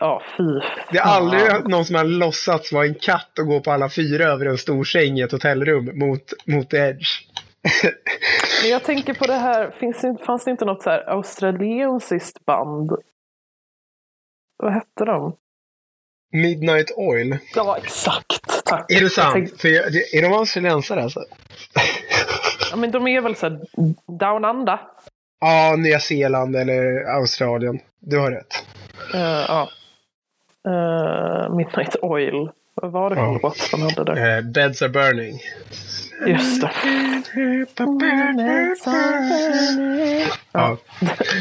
[0.00, 0.44] Ja, fy
[0.92, 1.22] Det är fan.
[1.22, 4.58] aldrig någon som har låtsats vara en katt och gå på alla fyra över en
[4.58, 7.08] stor säng i ett hotellrum mot, mot the edge.
[8.62, 12.92] Men jag tänker på det här, finns fanns det inte något så här australiensiskt band?
[14.56, 15.36] Vad hette de?
[16.32, 17.38] Midnight Oil.
[17.54, 18.64] Ja, exakt.
[18.64, 18.92] Tack.
[18.92, 19.32] Är det sant?
[19.32, 21.24] tänkte- För jag, är de australiensare alltså?
[22.70, 23.60] Ja, men de är väl så här
[24.18, 24.78] down under?
[25.40, 27.78] Ja, Nya Zeeland eller Australien.
[28.00, 28.64] Du har rätt.
[29.14, 29.68] Eh, ja.
[30.68, 32.50] Eh, Midnight Oil.
[32.74, 33.38] Vad var det för Ja.
[33.42, 34.36] låt de hade där?
[34.38, 35.38] Eh, Beds are burning.
[36.26, 36.70] Just det.
[40.52, 40.76] Ja,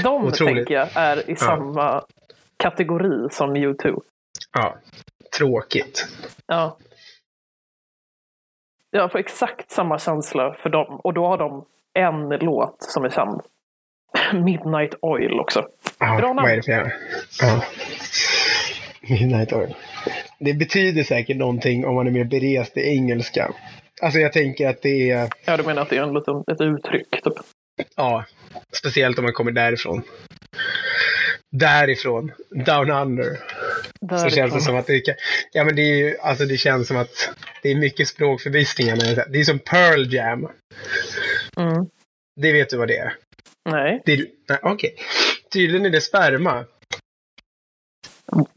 [0.04, 0.38] De Otroligt.
[0.56, 2.04] tänker jag är i samma
[2.58, 4.02] kategori som U2.
[4.54, 4.78] Ja.
[5.38, 6.08] Tråkigt.
[6.48, 6.78] Ja.
[8.92, 11.00] Jag får exakt samma känsla för dem.
[11.04, 13.42] Och då har de en låt som är känd.
[14.44, 15.68] Midnight Oil också.
[16.00, 16.42] Ja, Bra namn.
[16.42, 16.94] vad är det för.
[17.42, 17.64] Ja.
[19.10, 19.76] Midnight Oil.
[20.40, 23.52] Det betyder säkert någonting om man är mer berest i engelska.
[24.02, 25.30] Alltså jag tänker att det är...
[25.46, 27.10] Ja, du menar att det är en liten, ett uttryck?
[27.24, 27.34] Typ.
[27.96, 28.26] Ja,
[28.78, 30.04] speciellt om man kommer därifrån.
[31.52, 33.40] Därifrån, down under.
[34.10, 35.16] Så känns det som att det kan,
[35.52, 37.30] Ja men det är ju, alltså det känns som att
[37.64, 38.96] det är mycket språkförbistringar.
[39.32, 40.48] det är som Pearl Jam.
[41.58, 41.86] Mm.
[42.42, 43.16] Det vet du vad det är?
[43.70, 44.02] Nej.
[44.06, 44.18] Det
[44.50, 44.96] nej, okej.
[45.54, 46.66] Tydligen är det sperma.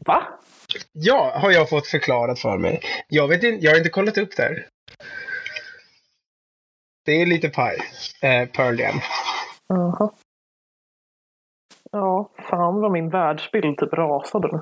[0.05, 0.27] Va?
[0.91, 2.81] Ja, har jag fått förklarat för mig.
[3.07, 4.67] Jag vet inte, jag har inte kollat upp det här.
[7.05, 7.77] Det är lite paj.
[8.21, 8.99] Eh, Pearl Jam.
[9.67, 10.11] Jaha.
[11.91, 14.61] Ja, fan vad min världsbild typ rasade nu.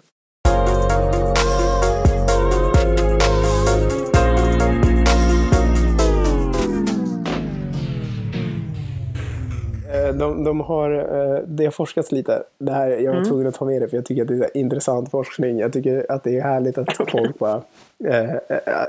[10.11, 12.43] De, de har, eh, det har forskats lite.
[12.57, 13.29] Det här, jag var Mm.
[13.29, 15.59] tvungen att ta med det för jag tycker att det är intressant forskning.
[15.59, 17.61] Jag tycker att det är härligt att folk bara...
[18.05, 18.37] Eh, eh,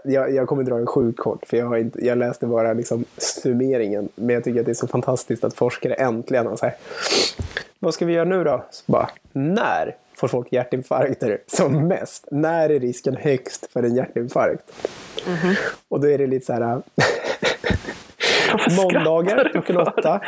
[0.04, 3.04] jag, jag kommer dra en sjukt kort för jag, har inte, jag läste bara liksom
[3.16, 4.08] summeringen.
[4.14, 6.74] Men jag tycker att det är så fantastiskt att forskare äntligen har så här.
[7.78, 8.64] Vad ska vi göra nu då?
[8.70, 12.28] Så bara, när får folk hjärtinfarkter som mest?
[12.30, 14.62] När är risken högst för en hjärtinfarkt?
[15.88, 16.82] Och då är det lite så här...
[18.76, 20.20] Måndagar klockan åtta.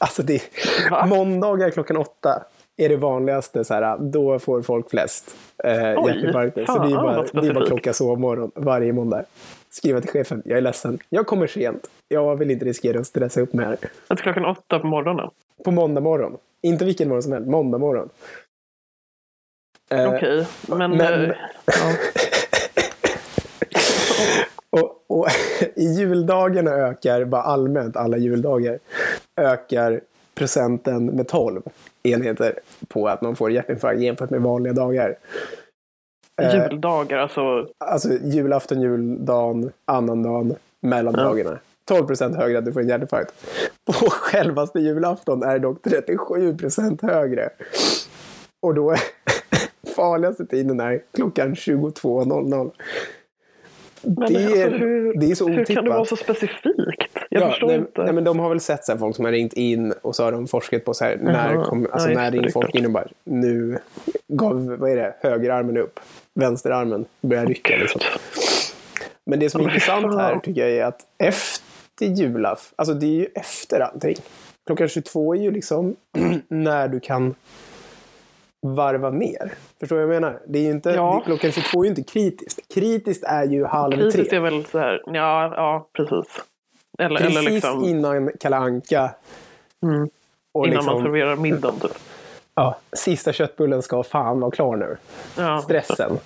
[0.00, 0.42] Alltså det,
[0.90, 1.06] Va?
[1.06, 2.42] måndagar klockan åtta
[2.76, 3.64] är det vanligaste.
[3.64, 6.66] Så här, då får folk flest eh, hjärtinfarkter.
[6.66, 9.24] Så det är bara, det är bara klocka sovmorgon varje måndag.
[9.70, 10.42] Skriva till chefen.
[10.44, 10.98] Jag är ledsen.
[11.08, 11.90] Jag kommer sent.
[12.08, 13.76] Jag vill inte riskera att stressa upp mig här.
[14.08, 15.30] Att klockan åtta på morgonen?
[15.64, 16.36] På måndag morgon.
[16.62, 17.48] Inte vilken morgon som helst.
[17.48, 18.08] Måndag morgon.
[19.90, 20.90] Eh, Okej, men...
[20.90, 21.36] men- eh,
[21.66, 21.72] ja.
[24.70, 25.26] Och, och
[25.76, 28.78] i juldagarna ökar, bara allmänt alla juldagar,
[29.40, 30.00] ökar
[30.34, 31.62] procenten med 12
[32.02, 35.16] enheter på att man får hjärtinfarkt jämfört med vanliga dagar.
[36.42, 37.68] Eh, Juldagar, alltså.
[37.78, 41.58] Alltså julafton, juldagen, annandagen, mellandagarna.
[41.84, 43.34] 12 procent högre att du får en hjärtinfarkt.
[43.84, 47.50] På självaste julafton är det dock 37 procent högre.
[48.62, 49.00] Och då är
[49.96, 52.70] farligaste tiden är klockan 22.00.
[54.02, 55.84] Men Det är- alltså, hur, det är så hur kan otippat.
[55.84, 56.66] det vara så specifikt?
[57.30, 58.02] Jag förstår nej, inte.
[58.04, 60.24] Nej, men de har väl sett så här, folk som har ringt in och så
[60.24, 61.64] har de forskat på så här, när, Jaha.
[61.64, 63.78] kom, alltså, Ja, när är folk in och bara nu
[64.28, 66.00] gav, vad är det, högerarmen upp,
[66.34, 67.76] vänsterarmen börjar rycka.
[67.76, 68.00] Liksom.
[69.26, 73.06] Men det som är Men intressant här tycker jag är att efter julafton, alltså det
[73.06, 74.16] är ju efter allting.
[74.66, 75.96] Klockan 22 är ju liksom
[76.48, 77.34] när du kan
[78.62, 79.52] varva ner.
[79.80, 80.40] Förstår du vad jag menar?
[80.46, 81.22] Det är ju inte, Ja.
[81.26, 82.74] klockan 22 är ju inte kritiskt.
[82.74, 84.36] Kritiskt är ju halv Kritiskt tre.
[84.38, 86.42] är väl så här, ja, ja precis.
[86.98, 89.10] Eller, Precis eller liksom innan Kalle Anka.
[89.82, 90.08] Mm.
[90.52, 91.80] Och innan liksom, man serverar middagen.
[91.80, 91.90] Typ.
[92.54, 94.96] ja, sista köttbullen ska fan vara klar nu.
[95.38, 95.58] Ja.
[95.58, 96.18] Stressen.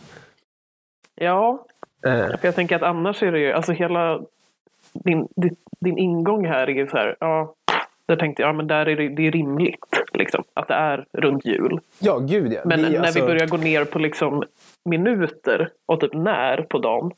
[1.14, 1.66] ja,
[2.06, 4.20] Eh, för jag tänker att annars är det ju, alltså hela
[4.92, 7.54] din, din, din ingång här är ju så här, ja,
[8.06, 9.84] Där tänkte jag, ja men där är det, det är rimligt.
[10.14, 11.80] Liksom, att det är runt jul.
[11.98, 12.60] Ja, gud ja.
[12.64, 14.44] Men när alltså- vi börjar gå ner på liksom
[14.84, 17.12] minuter och typ när på dagen.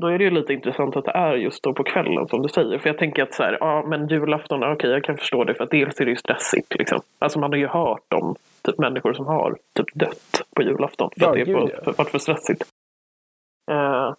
[0.00, 2.48] Då är det ju lite intressant att det är just då på kvällen som du
[2.48, 2.78] säger.
[2.78, 5.64] För jag tänker att så här, ja men julafton, okej jag kan förstå det för
[5.64, 6.74] att dels är det ju stressigt.
[6.74, 7.00] Liksom.
[7.18, 11.10] Alltså man har ju hört om typ människor som har typ dött på julafton.
[11.18, 11.92] För Ja, att det gud, för, ja.
[11.98, 12.62] varit för stressigt.
[13.70, 14.14] Eh,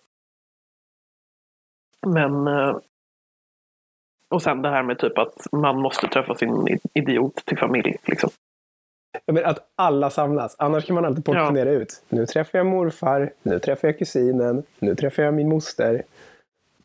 [2.07, 2.75] men eh,
[4.29, 7.95] och sen det här med typ att man måste träffa sin idiot till familj.
[8.03, 8.29] Liksom.
[9.25, 10.55] Ja, men att alla samlas.
[10.59, 12.03] Annars kan man alltid portionera ut.
[12.09, 16.03] Nu träffar jag morfar, nu träffar jag kusinen, nu träffar jag min moster.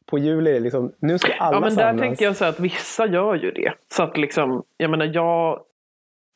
[0.07, 2.03] På jul är det liksom, nu ska alla Ja, men där samlas.
[2.03, 3.73] tänker jag så att vissa gör ju det.
[3.89, 5.61] Så att liksom, jag menar jag,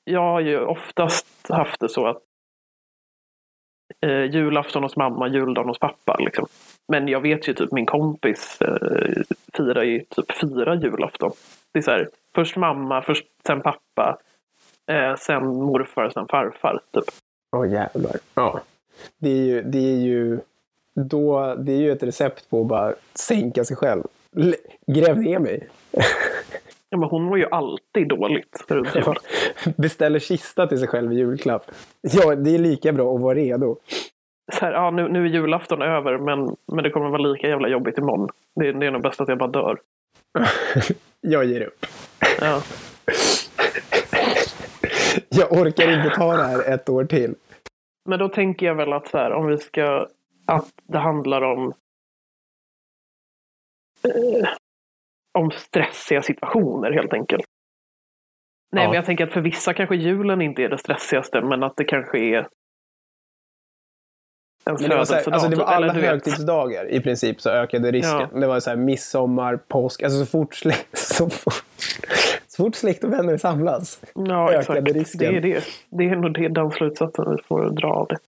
[0.04, 2.22] jag har ju oftast haft det så att
[4.02, 6.16] eh, julafton hos mamma, juldagen hos pappa.
[6.18, 6.46] Liksom.
[6.88, 11.32] Men jag vet ju typ min kompis eh, firar ju typ fyra julafton.
[11.72, 14.18] Det är så här, först mamma, först, sen pappa,
[14.90, 16.80] eh, sen morfar, sen farfar.
[16.94, 17.04] Typ.
[17.56, 18.16] Åh jävlar.
[18.35, 18.61] Ja.
[19.18, 20.38] Det är ju, det är ju,
[20.94, 24.02] då, det är ju ett recept på att bara sänka sig själv.
[24.37, 24.54] L-
[24.87, 25.68] Gräv ner mig.
[26.90, 29.05] Ja, men hon mår ju alltid dåligt runt jul.
[29.07, 29.14] Ja.
[29.77, 31.70] Beställer kista till sig själv i julklapp.
[32.01, 33.77] Ja, det är lika bra att vara redo.
[34.53, 37.68] så här, ja, nu, nu är julafton över men, men det kommer vara lika jävla
[37.68, 38.29] jobbigt imorgon.
[38.55, 39.79] Det, det är nog bäst att jag bara dör.
[41.20, 41.87] Jag ger upp.
[42.40, 42.62] Ja.
[45.29, 47.35] Jag orkar inte ta det här ett år till.
[48.09, 50.09] Men då tänker jag väl att så här, om vi ska,
[50.46, 51.72] att det handlar om
[54.05, 54.49] eh,
[55.37, 57.44] om stressiga situationer helt enkelt.
[58.72, 58.88] Nej, Ja.
[58.88, 61.85] men jag tänker att för vissa kanske julen inte är det stressigaste, men att det
[61.85, 62.49] kanske är
[64.70, 65.33] en födelsedag.
[65.35, 66.05] alltså det var typ, eller alla vet.
[66.05, 68.40] högtidsdagar i princip så ökade risken.
[68.40, 71.64] Det var så här midsommar, påsk, alltså så fort, slä, så fort,
[72.46, 74.01] så fort släkt och vänner samlas.
[74.14, 74.96] Ja, ökade exakt.
[74.96, 75.33] risken.
[75.33, 75.64] Det är det.
[75.90, 78.18] Det är nog den slutsatsen vi får dra av det.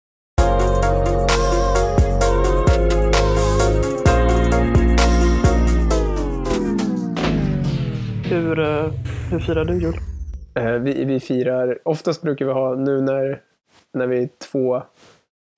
[8.38, 8.90] Hur, eh,
[9.30, 9.94] hur firar du jul?
[10.54, 13.40] Eh, Vi, vi firar, oftast brukar vi ha nu när,
[13.94, 14.82] när vi är två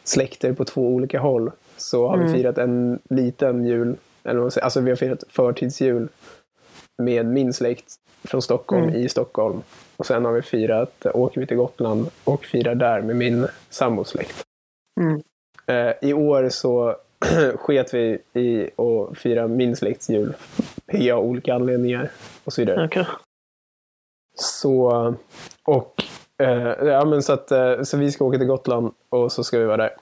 [0.04, 2.26] släkter på två olika håll så har Mm.
[2.26, 6.08] vi firat en liten jul, eller vad alltså vi har firat förtidsjul
[7.02, 8.94] med min släkt från Stockholm Mm.
[8.96, 9.62] i Stockholm.
[9.96, 13.46] Och sen har vi firat, eh, åker vi till Gotland och firar där med min
[13.70, 14.42] sambos släkt.
[15.00, 15.20] Mm.
[16.00, 16.96] I år så
[17.56, 20.34] sket vi i att fira min släkts jul.
[20.92, 22.10] Av olika anledningar
[22.44, 22.86] och så vidare.
[22.86, 23.06] Okej.
[24.34, 25.14] Så,
[25.64, 26.04] och,
[26.42, 29.58] eh, ja, men så, att, eh, så vi ska åka till Gotland och så ska
[29.58, 29.96] vi vara där.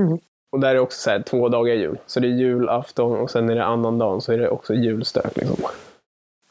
[0.00, 0.18] Mm.
[0.52, 1.98] Och där är också så här, två dagar jul.
[2.06, 5.36] Så det är julafton och sen är det annan dag så är det också julstök.
[5.36, 5.56] Liksom.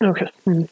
[0.05, 0.31] Okej.
[0.45, 0.67] Mm.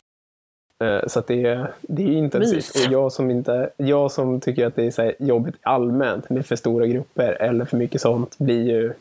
[0.83, 2.55] Eh, så det, är, det är intensivt.
[2.55, 2.85] Mys.
[2.85, 6.55] Och jag som, inte, jag som tycker att det är så jobbigt allmänt med för
[6.55, 8.93] stora grupper eller för mycket sånt blir ju...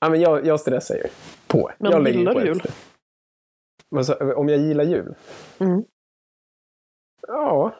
[0.00, 1.04] Ja, men jag, jag stressar ju
[1.50, 1.70] på.
[1.78, 2.62] Men jag gillar på du jul?
[3.90, 5.14] Men så, om jag gillar jul?
[5.58, 5.84] Mm.
[7.28, 7.74] Ja.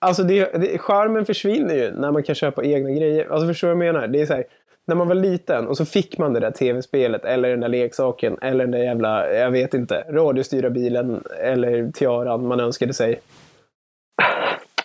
[0.00, 3.28] Alltså det, det, charmen försvinner ju när man kan köpa egna grejer.
[3.30, 4.08] Alltså förstår du vad jag menar?
[4.08, 4.44] Det är så här,
[4.86, 8.38] när man var liten och så fick man det där tv-spelet eller den där leksaken
[8.42, 13.20] eller den där jävla, jag vet inte, radiostyrda bilen eller tiaran man önskade sig.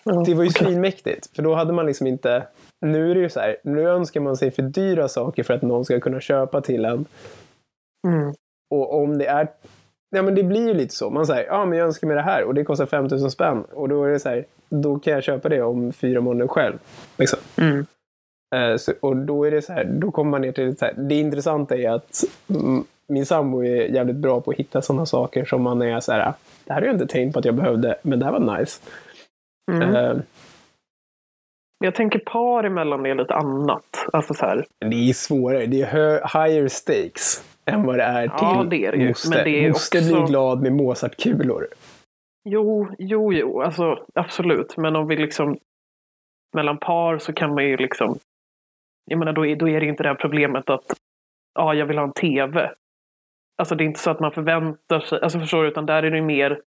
[0.03, 1.35] Ja, Det var ju svinmäktigt.
[1.35, 2.43] För då hade man liksom inte...
[2.81, 5.61] Nu är det ju så här, nu önskar man sig för dyra saker för att
[5.61, 7.05] någon ska kunna köpa till en.
[8.07, 8.33] Mm.
[8.69, 9.47] Och om det är...
[10.15, 11.09] Ja men det blir ju lite så.
[11.09, 13.63] Man säger, ja men jag önskar mig det här och det kostar 5000 spänn.
[13.63, 16.77] Och då är det så här, då kan jag köpa det om fyra månader själv.
[17.17, 17.39] Liksom.
[17.57, 17.85] Mm.
[18.55, 20.85] Eh, så, och då är det så här, då kommer man ner till det så
[20.85, 20.93] här.
[20.97, 25.45] Det intressanta är att mm, min sambo är jävligt bra på att hitta sådana saker
[25.45, 26.33] som man är så här,
[26.65, 28.81] det här har jag inte tänkt på att jag behövde, men det här var nice.
[29.71, 29.95] Mm.
[29.95, 30.17] Eh,
[31.83, 34.05] Jag tänker par emellan är lite annat.
[34.13, 35.65] Alltså så här, Det är svårare.
[35.65, 39.07] Det är higher stakes än vad det är till Ja, det är det ju.
[39.07, 39.29] moster.
[39.29, 41.67] Men det är moster också- blir glad med Mozartkulor.
[42.49, 44.77] Jo, jo, jo, alltså absolut.
[44.77, 45.57] Men om vi liksom
[46.55, 48.17] mellan par så kan man ju liksom.
[49.05, 50.93] Jag menar, då är, då är det inte det här problemet att
[51.59, 52.71] ja, jag vill ha en tv.
[53.57, 56.11] Alltså det är inte så att man förväntar sig, alltså förstår du, utan där är
[56.11, 56.61] det mer,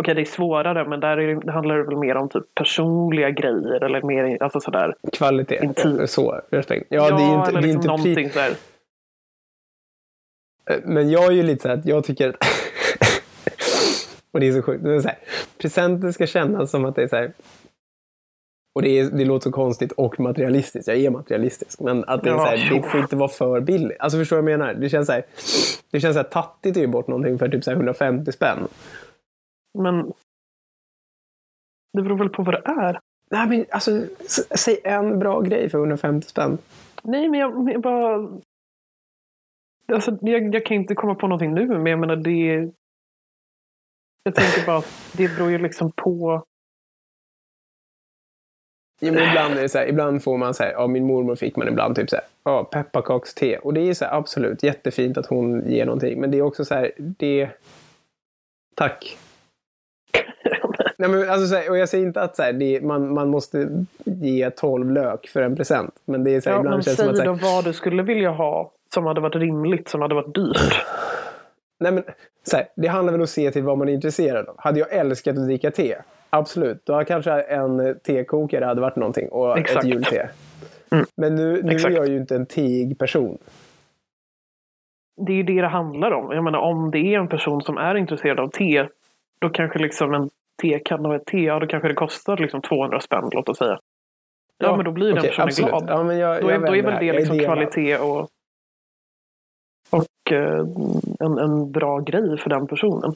[0.00, 3.30] okej det är svårare, men där är det, handlar det väl mer om typ personliga
[3.30, 4.94] grejer eller mer, alltså sådär.
[5.12, 5.64] Kvalitet.
[5.64, 6.06] Intim.
[6.06, 6.86] Så, respekt.
[6.88, 8.56] Ja, det är inte, eller det är liksom inte pri-.
[10.84, 12.36] Men jag är ju lite så att jag tycker att...
[14.32, 14.82] och det är så sjukt.
[14.82, 15.18] Men så här,
[15.58, 17.32] presenten ska kännas som att det är så här...
[18.74, 20.88] Och det, är, det låter så konstigt och materialistiskt.
[20.88, 21.80] Jag är materialistisk.
[21.80, 23.96] Men att det, är så här, det får inte vara för billigt.
[24.00, 24.74] Alltså förstår du vad jag menar?
[24.74, 25.24] Det känns så här,
[25.90, 28.68] det känns så här tattigt att ge bort någonting för typ så här 150 spänn.
[29.78, 30.12] Men
[31.92, 33.00] det beror väl på vad det är.
[33.30, 34.02] Nej men alltså,
[34.54, 36.58] säg en bra grej för 150 spänn.
[37.02, 38.28] Nej, men jag, men jag bara...
[39.92, 42.70] Alltså, jag, jag kan inte komma på någonting nu, men jag menar det...
[44.22, 46.44] Jag tänker bara att det beror ju liksom på...
[49.00, 51.36] Jo, men ibland är det så här, ibland får man så här, ja min mormor
[51.36, 53.58] fick man ibland typ så här, ja pepparkakste.
[53.58, 56.20] Och det är så här, absolut jättefint att hon ger någonting.
[56.20, 57.50] Men det är också så här, det...
[58.74, 59.18] Tack.
[60.98, 63.28] Nej, men alltså, så här, och jag säger inte att så här, det, man, man
[63.28, 65.94] måste ge 12 lök för en present.
[66.04, 67.40] Men det är så här, Ja, ibland känns det säg som att...
[67.40, 70.84] Så då vad du skulle vilja ha som hade varit rimligt, som hade varit dyrt.
[71.80, 72.04] nej, men,
[72.52, 74.54] här, det handlar väl om att se till vad man är intresserad av.
[74.58, 75.96] Hade jag älskat att dricka te?
[76.30, 76.86] Absolut.
[76.86, 79.28] Då kanske en tekokare hade varit någonting.
[79.28, 79.84] Och Exakt.
[79.84, 80.30] ett julte.
[80.90, 81.06] Mm.
[81.16, 83.38] Men nu, nu är jag ju inte en teig person.
[85.26, 86.32] Det är ju det det handlar om.
[86.32, 88.86] Jag menar om det är en person som är intresserad av te,
[89.40, 90.30] då kanske liksom en
[90.62, 93.78] tekanna av ett te, ja då kanske det kostar liksom 200 spänn, låt oss säga.
[94.58, 95.70] Ja, men då blir den personen absolut.
[95.70, 95.84] glad.
[95.88, 98.28] Ja, men jag, Då är, jag då är väl det är liksom kvalitet och,
[99.90, 100.66] och eh,
[101.20, 103.14] en, en bra grej för den personen.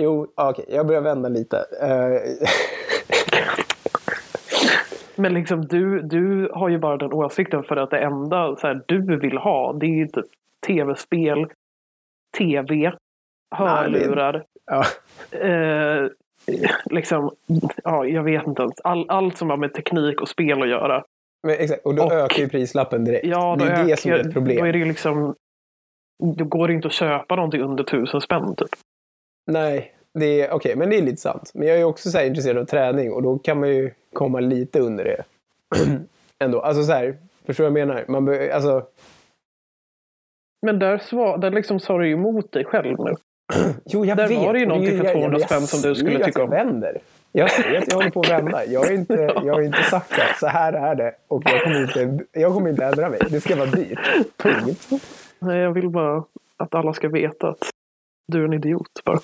[0.00, 0.64] Jo, okej.
[0.68, 1.56] Jag börjar vända lite.
[1.82, 2.46] Eh,
[5.16, 8.82] Men liksom du, du har ju bara den åsikten för att det enda så här,
[8.86, 10.26] du vill ha det är ju typ
[10.66, 11.46] tv-spel,
[12.38, 12.92] tv,
[13.56, 14.84] hörlurar, ja.
[15.38, 16.06] eh,
[16.90, 17.30] liksom,
[17.84, 18.80] ja jag vet inte ens.
[18.84, 21.04] All, allt som har med teknik och spel att göra.
[21.42, 23.26] Men exakt, och då Och- ökar ju prislappen direkt.
[23.26, 24.56] Ja, det är det som är ökar- ett problem.
[24.58, 25.34] Då är det ju liksom,
[26.20, 28.68] då går det inte att köpa någonting under tusen spänn typ.
[29.50, 31.50] Nej, det är okej, men det är lite sant.
[31.54, 34.80] Men jag är också så intresserad av träning och då kan man ju komma lite
[34.80, 35.22] under det.
[36.38, 36.60] Ändå.
[36.60, 38.04] Alltså så här, förstår du vad jag menar?
[38.08, 38.82] Man be, alltså,
[40.66, 43.14] Men där, svar, där liksom sa du ju emot dig själv nu.
[43.84, 44.38] jo, jag Där vet.
[44.38, 46.50] var det ju någonting för jag- 200 jag- spänn som du skulle jag tycka om.
[46.50, 46.98] vänder.
[47.32, 48.64] Jag säger att jag håller på att vända.
[48.66, 51.82] Jag har inte, jag har inte sagt här, så här är det och jag kommer,
[51.82, 53.20] inte, jag kommer inte ändra mig.
[53.30, 53.98] Det ska vara dyrt.
[54.36, 54.88] Punkt.
[55.40, 56.24] Nej, jag vill bara
[56.56, 57.70] att alla ska veta att
[58.26, 59.00] du är en idiot.
[59.04, 59.20] Bara.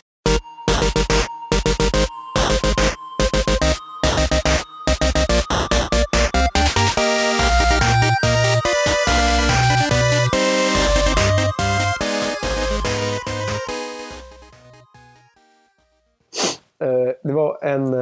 [16.80, 17.94] Eh, det var en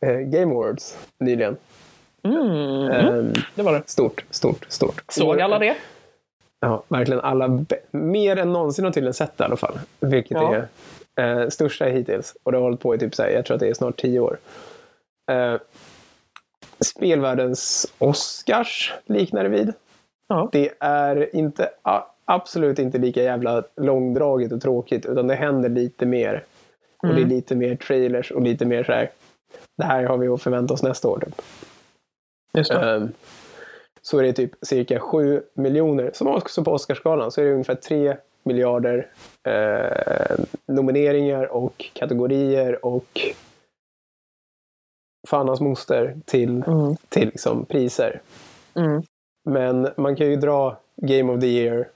[0.00, 1.56] eh, Game Awards nyligen.
[2.22, 2.90] Mm.
[2.90, 3.82] Eh, Det var det.
[3.86, 5.02] stort, stort, stort.
[5.08, 5.76] Såg alla det?
[6.64, 7.64] Ja, verkligen alla.
[7.90, 9.78] Mer än någonsin har tydligen sett det i alla fall.
[10.00, 10.64] Vilket Ja.
[11.16, 12.36] är eh, största hittills.
[12.42, 14.20] Och det har hållit på i typ här, jag tror att det är snart tio
[14.20, 14.38] år.
[15.32, 15.56] Eh,
[16.80, 19.72] spelvärldens Oscars liknar det vid.
[20.28, 20.48] Ja.
[20.52, 21.68] Det är inte,
[22.24, 25.06] absolut inte lika jävla långdraget och tråkigt.
[25.06, 26.44] Utan det händer lite mer.
[27.02, 27.28] Och det är Mm.
[27.28, 29.10] lite mer trailers och lite mer så här.
[29.76, 31.18] Det här har vi att förvänta oss nästa år.
[31.24, 31.42] Typ.
[32.58, 32.94] Just det.
[32.94, 33.12] Ehm,
[34.06, 37.74] så är det typ cirka 7 miljoner, som också på Oscarsgalan, så är det ungefär
[37.74, 39.10] 3 miljarder
[39.42, 43.20] eh, nomineringar och kategorier och
[45.28, 46.96] fan hans moster till, Mm.
[47.08, 48.20] till liksom priser.
[48.74, 49.02] Mm.
[49.44, 51.88] Men man kan ju dra Game of the Year,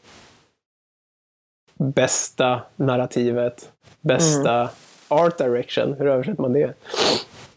[1.75, 4.71] bästa narrativet, bästa
[5.09, 5.95] art direction.
[5.99, 6.75] Hur översätter man det?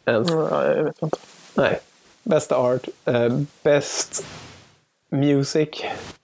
[0.06, 0.30] Ens?
[0.32, 1.18] Ja, jag vet inte.
[1.58, 1.80] Nej.
[2.24, 4.26] Bästa art, eh, bäst
[5.10, 5.70] music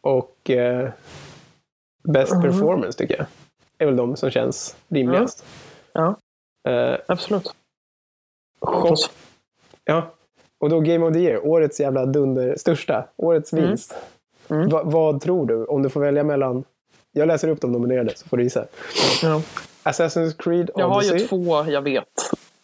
[0.02, 0.90] och eh,
[2.04, 2.42] best Mhm.
[2.42, 3.26] performance tycker jag.
[3.80, 5.46] är väl de som känns rimligast.
[5.94, 6.16] Ja,
[6.70, 7.54] Eh, absolut.
[8.62, 8.96] shop,
[9.84, 10.14] ja.
[10.60, 13.68] Och då Game of the Year, årets jävla dunder, största, årets Mm.
[13.68, 13.96] vinst.
[14.50, 14.70] Mm.
[14.70, 15.66] Va, vad tror du?
[15.66, 16.64] Om du får välja mellan,
[17.12, 18.66] jag läser upp de nominerade så får du gissa.
[19.24, 19.42] Ja.
[19.84, 21.18] Assassin's Creed Jag har Odyssey.
[21.20, 22.04] ju två jag vet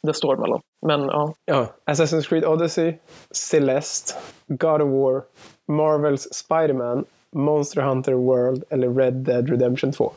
[0.07, 0.61] det står mellan.
[0.85, 1.33] Men ja.
[1.45, 2.93] Ja, Assassin's Creed Odyssey,
[3.31, 4.13] Celeste,
[4.47, 5.21] God of War,
[5.67, 10.11] Marvels Spider-Man, Monster Hunter World eller Red Dead Redemption 2.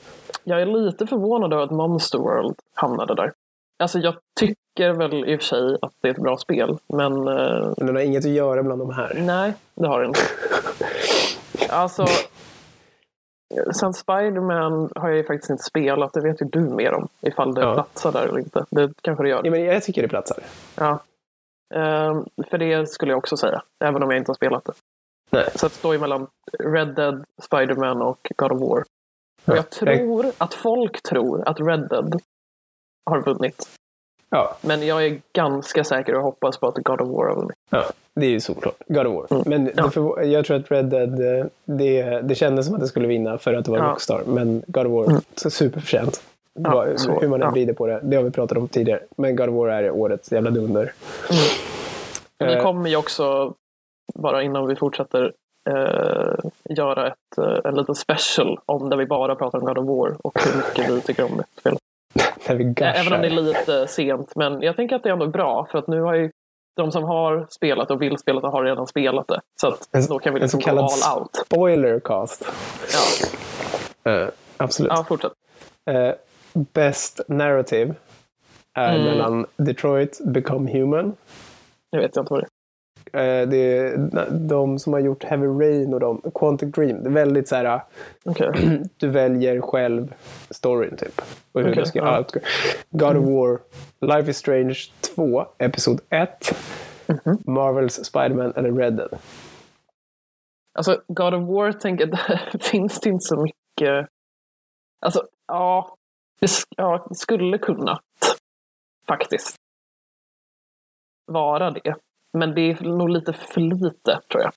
[0.44, 3.32] Jag är lite förvånad över att Monster World hamnade där.
[3.78, 6.76] Alltså jag tycker väl i och för sig att det är ett bra spel.
[6.88, 9.14] Men eh, Men den har inget att göra bland de här.
[9.16, 10.20] nej, det har det inte.
[11.68, 12.06] Alltså,
[13.80, 16.12] sen Spider-Man har jag ju faktiskt inte spelat.
[16.12, 17.08] Det vet ju du mer om.
[17.20, 17.74] Ifall det Ja.
[17.74, 18.64] platsar där eller inte.
[18.70, 19.40] Det kanske det gör.
[19.44, 20.38] Ja, men jag tycker det platsar.
[20.74, 20.98] Ja.
[21.74, 23.62] Ehm, för det skulle jag också säga.
[23.84, 24.72] Även om jag inte har spelat det.
[25.30, 25.48] Nej.
[25.54, 26.26] Så att stå emellan
[26.58, 28.84] Red Dead, Spider-Man och God of War.
[29.44, 32.20] Och jag tror att folk tror att Red Dead
[33.10, 33.68] har vunnit.
[34.30, 37.54] Ja, Men jag är ganska säker och hoppas på att God of War vinner.
[37.70, 38.74] ja, det är ju såklart.
[38.88, 39.26] God of War.
[39.30, 39.42] Mm.
[39.46, 39.82] Men Ja.
[39.82, 43.08] det förvå- jag tror att Red Dead, eh, det, det kändes som att det skulle
[43.08, 43.84] vinna för att det var Ja.
[43.84, 44.22] Rockstar.
[44.26, 45.20] Men God of War, Mm.
[45.34, 46.22] så superförtjänt.
[46.58, 47.50] Ja, så, hur man än ja.
[47.52, 48.00] vrider på det.
[48.02, 49.00] Det har vi pratat om tidigare.
[49.16, 50.92] Men God of War är årets jävla dunder.
[52.38, 52.62] Men Vi Eh.
[52.62, 53.54] kommer ju också,
[54.14, 55.32] bara innan vi fortsätter,
[55.70, 56.34] eh,
[56.70, 60.16] göra ett, eh, en liten special om där vi bara pratar om God of War
[60.22, 61.78] och hur mycket vi tycker om det spelet.
[62.54, 65.26] Vi Eh, Även om det är lite sent, men jag tänker att det är ändå
[65.26, 66.30] bra för att nu har ju
[66.76, 69.40] de som har spelat och vill spela det har redan spelat det.
[69.60, 71.36] Så att En- då kan vi liksom gå all out.
[71.46, 72.44] Spoilercast.
[74.04, 74.92] Ja, Eh, absolut.
[74.94, 75.32] ja fortsätt.
[75.90, 76.12] Eh,
[76.52, 77.94] best narrative
[78.78, 79.04] är Mm.
[79.04, 81.14] mellan Detroit Become Human.
[81.90, 82.48] Jag vet inte vad det är.
[83.12, 83.96] Eh, det är
[84.30, 87.02] de som har gjort Heavy Rain och de, Quantic Dream.
[87.02, 87.80] Det är väldigt så här,
[88.24, 88.80] Okej.
[88.96, 90.14] du väljer själv
[90.50, 91.20] storyn typ.
[91.52, 92.20] Och hur Okej, det ska ja.
[92.20, 92.40] utgå.
[92.90, 93.58] God of War,
[94.16, 94.78] Life is Strange
[95.14, 96.56] 2, Episod 1.
[97.06, 97.38] Mhm.
[97.46, 99.18] Marvels Spiderman eller Red Dead.
[100.74, 104.08] Alltså, God of War tänker där finns det inte så mycket.
[105.00, 105.96] Alltså, ja.
[106.40, 108.00] Det, ja, det skulle kunna
[109.08, 109.56] faktiskt
[111.26, 111.94] vara det.
[112.38, 114.52] Men det är nog lite för lite, tror jag.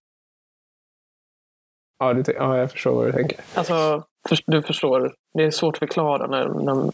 [2.00, 3.40] Ja, du, ty- ja, jag förstår vad du tänker.
[3.56, 5.16] Alltså, för, du förstår.
[5.34, 6.48] Det är svårt att förklara när...
[6.48, 6.92] när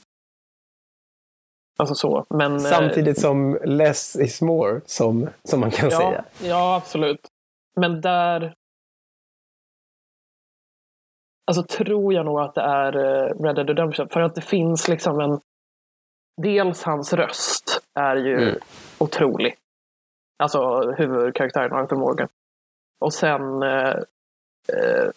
[1.78, 2.26] alltså så.
[2.30, 6.26] Men, eh, Samtidigt som less is more, som, som man kan ja, säga.
[6.44, 7.28] Ja, absolut.
[7.76, 8.54] Men där...
[11.48, 14.08] Alltså tror jag nog att det är eh, Red Dead Redemption.
[14.10, 15.40] För att det finns liksom en...
[16.42, 18.60] Dels hans röst är ju Mm.
[18.98, 19.56] otrolig.
[20.38, 22.28] Alltså huvudkaraktären Arthur Morgan.
[23.00, 23.90] Och sen eh,
[24.74, 25.10] eh,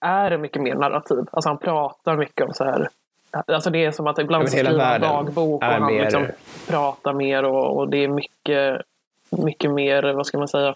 [0.00, 1.24] är det mycket mer narrativ.
[1.30, 2.88] Alltså han pratar mycket om så här.
[3.30, 6.26] Alltså det är som att ibland skriver han dagbok och han mer- liksom
[6.66, 8.82] pratar mer och, och det är mycket,
[9.30, 10.74] mycket mer, vad ska man säga?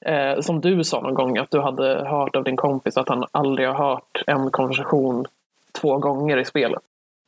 [0.00, 3.24] Eh, som du sa någon gång att du hade hört av din kompis att han
[3.32, 5.26] aldrig har hört en konversation
[5.72, 6.82] två gånger i spelet.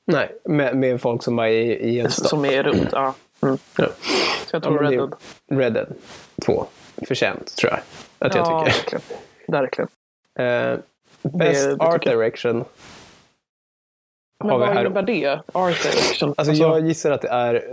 [0.04, 2.26] Nej, med, med folk som är i, i en stad.
[2.28, 2.88] Som är runt.
[2.92, 3.14] Ja.
[3.42, 3.58] Mm.
[3.78, 3.86] Ja.
[4.46, 5.60] Så jag tror Ja, Red det- Dead.
[5.60, 5.94] Red Dead
[6.46, 6.66] 2.
[7.08, 7.80] Förtjänt, tror jag.
[8.28, 8.76] Att jag ja, tycker.
[8.78, 9.02] verkligen.
[9.48, 9.88] Verkligen.
[10.38, 10.78] Eh,
[11.22, 12.20] best det Art tycker jag.
[12.20, 12.64] Direction.
[14.44, 14.80] Men har vi vad här.
[14.84, 15.40] innebär det?
[15.52, 16.34] Art direction?
[16.36, 17.64] Alltså, jag gissar att det är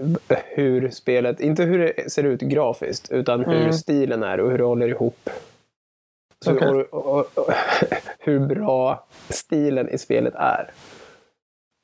[0.45, 3.73] hur spelet, inte hur det ser ut grafiskt, utan hur Mm.
[3.73, 5.29] stilen är och hur det håller ihop.
[6.45, 6.67] Så, Okej.
[6.67, 7.53] och, och, och,
[8.19, 10.71] hur bra stilen i spelet är.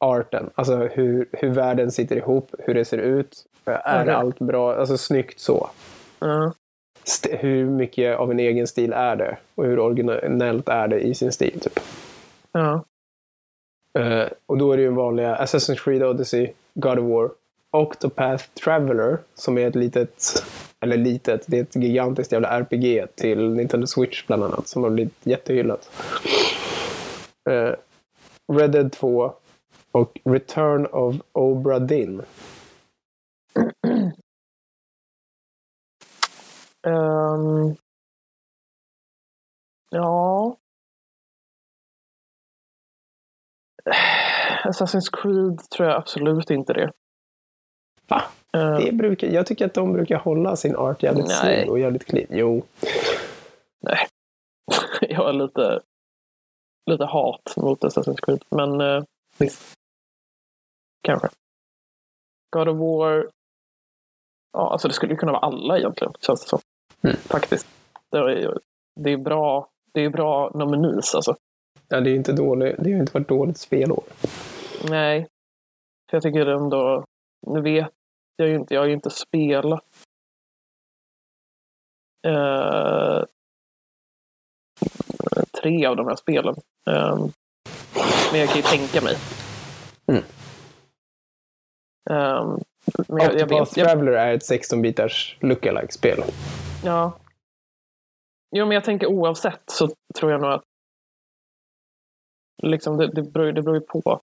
[0.02, 3.46] Arten, alltså hur, hur världen sitter ihop, hur det ser ut.
[3.66, 4.14] Är Okej.
[4.14, 4.76] allt bra?
[4.76, 5.70] Alltså snyggt så.
[7.04, 9.38] St- hur mycket av en egen stil är det?
[9.56, 11.60] Och hur originellt är det i sin stil?
[11.60, 11.80] Typ.
[12.52, 12.84] Ja.
[14.00, 17.30] Eh, och då är det ju vanliga Assassin's Creed Odyssey, God of War,
[17.72, 20.44] Octopath Traveler som är ett litet,
[20.80, 24.90] eller litet, det är ett gigantiskt jävla RPG till Nintendo Switch bland annat som har
[24.90, 25.90] blivit jättehyllat.
[27.50, 27.74] Uh,
[28.54, 29.34] Red Dead 2
[29.92, 32.22] och Return of Obra Dinn.
[36.88, 37.76] Ehm,
[39.90, 40.56] ja.
[44.64, 46.92] Assassin's Creed tror jag absolut inte det.
[48.08, 48.24] Va?
[48.54, 52.06] Ehm, Det brukar, jag tycker att de brukar hålla sin art jävligt snygg och jävligt
[52.06, 52.28] clean.
[52.30, 52.64] Jo,
[53.82, 54.08] nej.
[55.02, 55.82] jag har lite,
[56.92, 58.44] lite hat mot Assassin's Creed.
[58.50, 59.04] Men eh,
[59.38, 59.74] visst.
[61.02, 61.30] Kanske.
[62.50, 63.30] God of War.
[64.54, 66.60] Ja, alltså det skulle ju kunna vara alla egentligen, känns det som.
[67.02, 67.16] Mm.
[67.18, 67.68] Faktiskt.
[68.10, 68.60] Det är,
[68.96, 69.70] det är bra.
[69.94, 71.36] Det är bra nominis alltså.
[71.88, 72.76] ja, det är ju inte dåligt.
[72.78, 74.04] Det har ju inte varit dåligt spelår.
[74.90, 75.28] Nej.
[76.10, 77.06] För jag tycker ändå,
[77.48, 77.92] nu vet
[78.36, 79.86] jag ju inte, jag har ju inte spelat
[82.28, 83.24] eh,
[85.62, 86.56] tre av de här spelen.
[86.88, 87.18] Eh,
[88.32, 89.18] men jag kan ju tänka mig.
[90.08, 90.24] Mm.
[92.12, 92.58] Eh,
[93.08, 96.24] men jag, jag Octopath vet, jag, Traveler är ett 16-bitars lookalike-spel.
[96.84, 97.18] ja.
[98.56, 99.90] Jo, men jag tänker oavsett så
[100.20, 100.64] tror jag nog att
[102.64, 104.22] liksom det, det, beror, det beror ju på.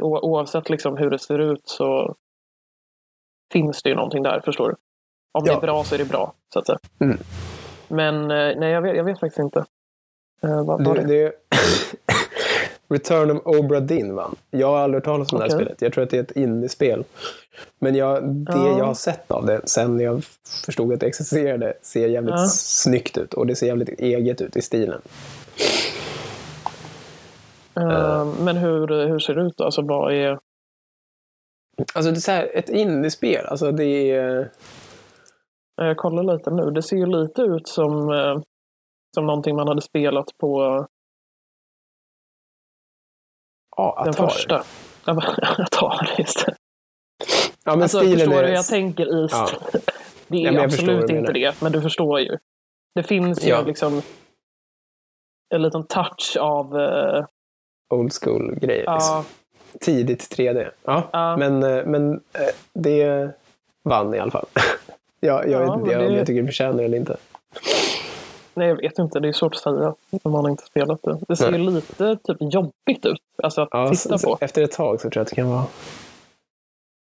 [0.00, 2.14] O- oavsett liksom hur det ser ut så
[3.52, 4.76] finns det ju någonting där, förstår du?
[5.38, 5.56] Om det Ja.
[5.56, 6.78] är bra så är det bra, så att säga.
[7.00, 7.18] Mm.
[7.88, 9.64] Men eh, nej, jag vet, jag vet faktiskt inte.
[10.42, 11.32] Eh, vad var Det, det?
[12.90, 14.36] Return of Obra Dinn vann.
[14.50, 15.82] Jag har aldrig hört talas om det här spelet.
[15.82, 17.04] Jag tror att det är ett indiespel.
[17.78, 18.78] Men jag, det Ja.
[18.78, 20.24] jag har sett av det sen jag
[20.66, 22.46] förstod att det existerade ser jävligt Ja.
[22.48, 23.34] snyggt ut.
[23.34, 25.00] Och det ser jävligt eget ut i stilen.
[27.76, 29.64] Eh, men hur, hur ser det ut då?
[29.64, 30.38] Alltså vad är...
[31.94, 33.46] Alltså det är så här, ett indiespel.
[33.46, 34.50] Alltså det är...
[35.76, 36.70] Jag kollar lite nu.
[36.70, 38.40] Det ser ju lite ut som, eh,
[39.14, 40.86] som någonting man hade spelat på
[43.96, 44.64] Ja, den första.
[45.58, 46.54] Atari, just det.
[47.64, 48.42] Ja, men Alltså, stilen förstår är...
[48.42, 49.48] du hur jag tänker i Ja.
[50.28, 52.36] Det är Ja, absolut inte det, men du förstår ju.
[52.94, 53.62] Det finns ju Ja.
[53.62, 54.02] liksom
[55.54, 56.80] en liten touch av...
[56.80, 57.24] eh,
[57.94, 58.84] Old school grejer.
[58.86, 59.24] ja, liksom.
[59.80, 60.70] Tidigt 3D.
[60.84, 62.20] Ja, men, eh, men eh,
[62.72, 63.30] det
[63.84, 64.46] vann i alla fall.
[65.20, 67.16] jag jag Ja, vet inte om det- jag tycker det förtjänar eller inte.
[68.60, 69.20] Nej, jag vet inte.
[69.20, 71.18] Det är svårt att säga om man inte spelat det.
[71.28, 71.60] Det ser Nej.
[71.60, 74.38] lite typ jobbigt ut alltså att Ja, titta på.
[74.40, 75.64] Efter ett tag så tror jag att det kan vara...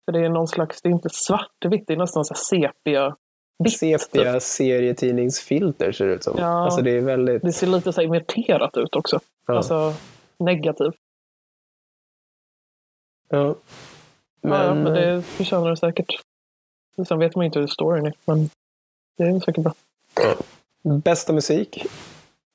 [0.06, 3.16] För det är någon slags, det är inte svartvitt, det är nästan så sepia
[3.64, 3.80] vitt.
[4.12, 4.42] typ.
[4.42, 6.38] Serietidningsfilter ser det ut som.
[6.38, 6.46] Ja.
[6.66, 7.42] Alltså det är väldigt...
[7.42, 9.20] Det ser lite så imiterat ut också.
[9.48, 9.58] Ja.
[9.58, 9.94] Alltså
[10.40, 10.96] negativt.
[13.30, 13.56] ja.
[14.42, 16.14] Men, ja, ja, Men, det förtjänar det säkert.
[17.08, 18.50] Sen vet man inte hur storyn är, men
[19.18, 19.74] det är säkert bra.
[20.22, 20.38] eh,
[20.84, 21.86] bästa musik?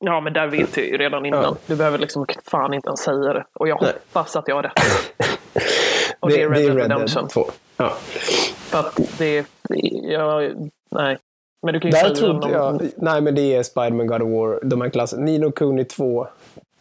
[0.05, 1.43] Ja, men där vet jag ju redan innan.
[1.43, 1.57] Ja.
[1.67, 3.45] Du behöver liksom fan inte ens säga det.
[3.53, 3.93] Och jag Nej.
[3.93, 4.73] hoppas att jag har rätt.
[6.21, 7.29] Och det, är Red Dead Redemption.
[7.29, 7.47] 2.
[7.77, 7.93] Ja.
[8.57, 9.45] För att det är...
[10.13, 10.41] Ja,
[10.91, 11.19] nej.
[11.63, 12.51] Men du kan ju Där säga om...
[12.51, 12.89] jag...
[12.97, 14.61] Nej, men det är Spider-Man God of War.
[14.63, 15.25] De här klassen.
[15.25, 16.27] Nino Kuni 2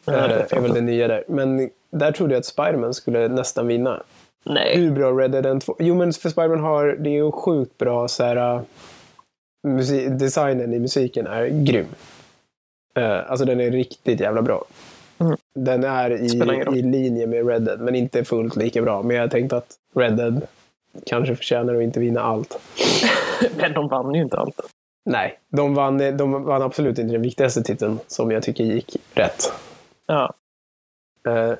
[0.06, 1.24] Ja, är, det är väl det nya där.
[1.28, 4.04] Men där trodde jag att Spider-Man skulle nästan vinna.
[4.46, 4.78] Nej.
[4.78, 5.76] Hur bra Red Dead 2?
[5.80, 6.86] Jo, men för Spider-Man har...
[7.00, 8.62] Det är ju sjukt bra så här...
[9.68, 11.86] Musik, designen i musiken är grym.
[13.00, 14.66] Uh, alltså den är riktigt jävla bra.
[15.18, 15.38] Mm.
[15.56, 19.04] Den är i, i linje med Red Dead, men inte fullt lika bra.
[19.04, 20.42] Men jag tänkte att Red Dead
[21.06, 22.60] kanske förtjänar att inte vinna allt.
[23.58, 24.60] Men de vann ju inte allt.
[25.06, 29.54] Nej, de vann, de vann absolut inte den viktigaste titeln som jag tycker gick rätt.
[30.08, 30.34] Ja.
[31.28, 31.54] Eh,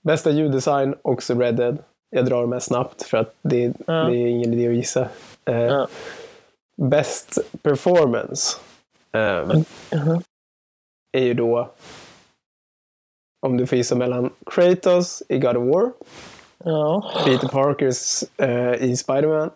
[0.00, 1.78] bästa ljuddesign, också Red Dead.
[2.10, 3.92] Jag drar med snabbt för att det, Ja.
[3.92, 5.08] det är ingen idé att gissa.
[5.44, 5.88] Eh, Ja.
[6.82, 8.58] Best performance
[9.12, 9.46] eh,
[9.92, 10.22] Mhm.
[11.12, 11.70] är ju då
[13.46, 15.92] om du får gissa mellan Kratos i God of War,
[16.64, 17.12] Ja.
[17.24, 19.50] Peter Parkers eh, i Spider-Man,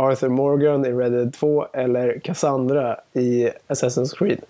[0.00, 4.40] Arthur Morgan i Red Dead 2 eller Cassandra i Assassin's Creed.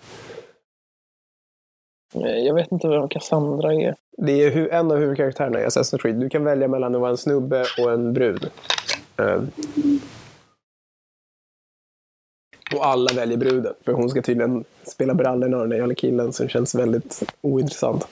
[2.13, 3.95] Jag vet inte vem Cassandra är.
[4.17, 6.15] Det är hu- en av huvudkaraktärerna i Assassin's Creed.
[6.15, 8.49] Du kan välja mellan att vara en snubbe och en brud.
[9.17, 9.41] Eh.
[12.75, 13.73] Och alla väljer bruden.
[13.81, 18.07] För hon ska tydligen spela brallorna av den där killen som känns väldigt ointressant.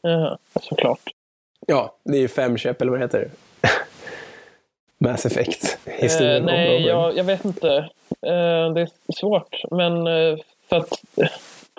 [0.00, 1.00] Ja, såklart.
[1.66, 3.28] Ja, det är ju fem köp eller vad det heter.
[4.98, 5.78] Mass Effect.
[5.84, 7.76] Historien Eh, nej, jag, jag vet inte.
[8.22, 9.56] Eh, det är svårt.
[9.70, 10.38] Men eh,
[10.68, 11.28] för att eh,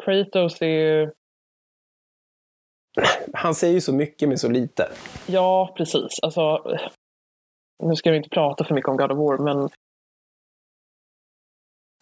[0.06, 1.12] Kratos är ju...
[3.34, 4.90] Han säger ju så mycket med så lite.
[5.26, 6.20] Ja, precis.
[6.22, 6.82] Alltså, eh,
[7.84, 9.70] nu ska vi inte prata för mycket om God of War, men eh,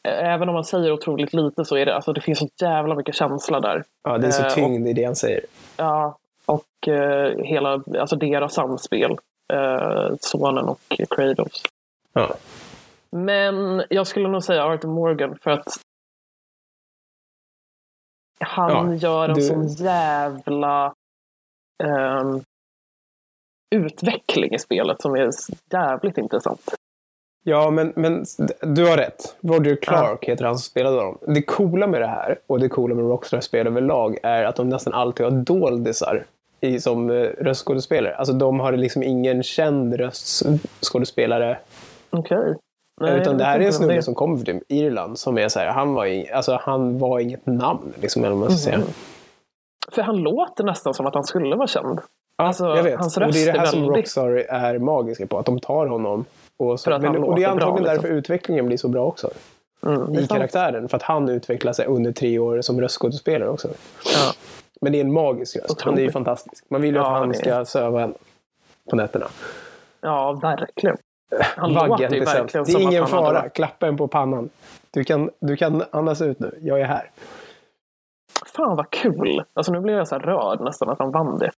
[0.08, 3.16] även om man säger otroligt lite så är det, alltså det finns så jävla mycket
[3.16, 3.84] känsla där.
[4.04, 5.42] Ja, det är så Eh, och- tyngd i det han säger.
[5.78, 9.12] Ja, och eh, hela, alltså deras samspel.
[9.54, 10.80] Eh, sonen och
[11.10, 11.64] Kratos.
[12.14, 12.36] Ja.
[13.10, 15.68] Men jag skulle nog säga Arthur Morgan för att
[18.40, 20.94] han Ja, gör en du- sån jävla
[21.84, 22.42] ehm,
[23.76, 25.30] utveckling i spelet som är
[25.72, 26.76] jävligt intressant.
[27.46, 28.26] Ja, men, men
[28.62, 29.36] du har rätt.
[29.42, 31.18] Roger Clark heter han som spelade dem.
[31.28, 34.94] Det coola med det här, och det coola med Rockstar-spel överlag, är att de nästan
[34.94, 36.24] alltid har doldisar
[36.62, 38.16] i, som eh, röstskådespelare.
[38.16, 41.58] Alltså de har liksom ingen känd röstskådespelare.
[42.10, 42.56] Okej.
[43.02, 45.94] utan det här är en snubbe som kommer från Irland som är så här, han
[45.94, 48.80] var, ing, alltså, han var inget namn, liksom, eller man ska säga.
[49.92, 52.00] För han låter nästan som att han skulle vara känd.
[52.38, 53.00] Ja, Alltså, jag vet.
[53.00, 55.46] hans och det är röst det är här som väldigt- Rockstar är magiska på, att
[55.46, 56.26] de tar honom.
[56.70, 57.96] Och, så, men, och det är låter bra, antagligen liksom.
[57.96, 59.30] därför utvecklingen blir så bra också.
[59.86, 60.90] Mm, I karaktären.
[60.90, 63.68] För att han utvecklar sig under tre år som röstskådespelare också.
[64.06, 64.34] Ja.
[64.82, 65.82] Men det är en magisk röst.
[65.82, 66.66] Han är ju fantastisk.
[66.70, 68.14] Man vill ju Ja, att han ska söva en
[68.90, 69.26] på nätterna.
[70.02, 70.98] ja, verkligen.
[71.40, 73.50] Han Vagga låter ju verkligen Det är som ingen hade fara.
[73.50, 74.50] Klappa en på pannan.
[74.92, 76.60] Du kan, du kan andas ut nu.
[76.62, 77.12] Jag är här.
[78.46, 79.44] Fan vad kul!
[79.54, 81.52] Alltså nu blir jag så rörd nästan att han vann det.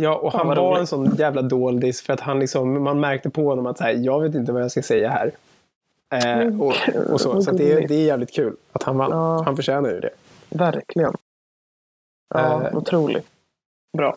[0.00, 3.44] Ja, och han var en sån jävla doldis för att han liksom, man märkte på
[3.48, 5.32] honom att så här, jag vet inte vad jag ska säga här.
[6.14, 6.74] Eh, och,
[7.12, 9.10] och så så det, är, det är jävligt kul att han vann.
[9.10, 9.42] Ja.
[9.44, 10.10] Han förtjänar ju det.
[10.50, 11.14] Verkligen.
[12.34, 12.76] Ja, Eh.
[12.76, 13.26] otroligt.
[13.98, 14.16] Bra.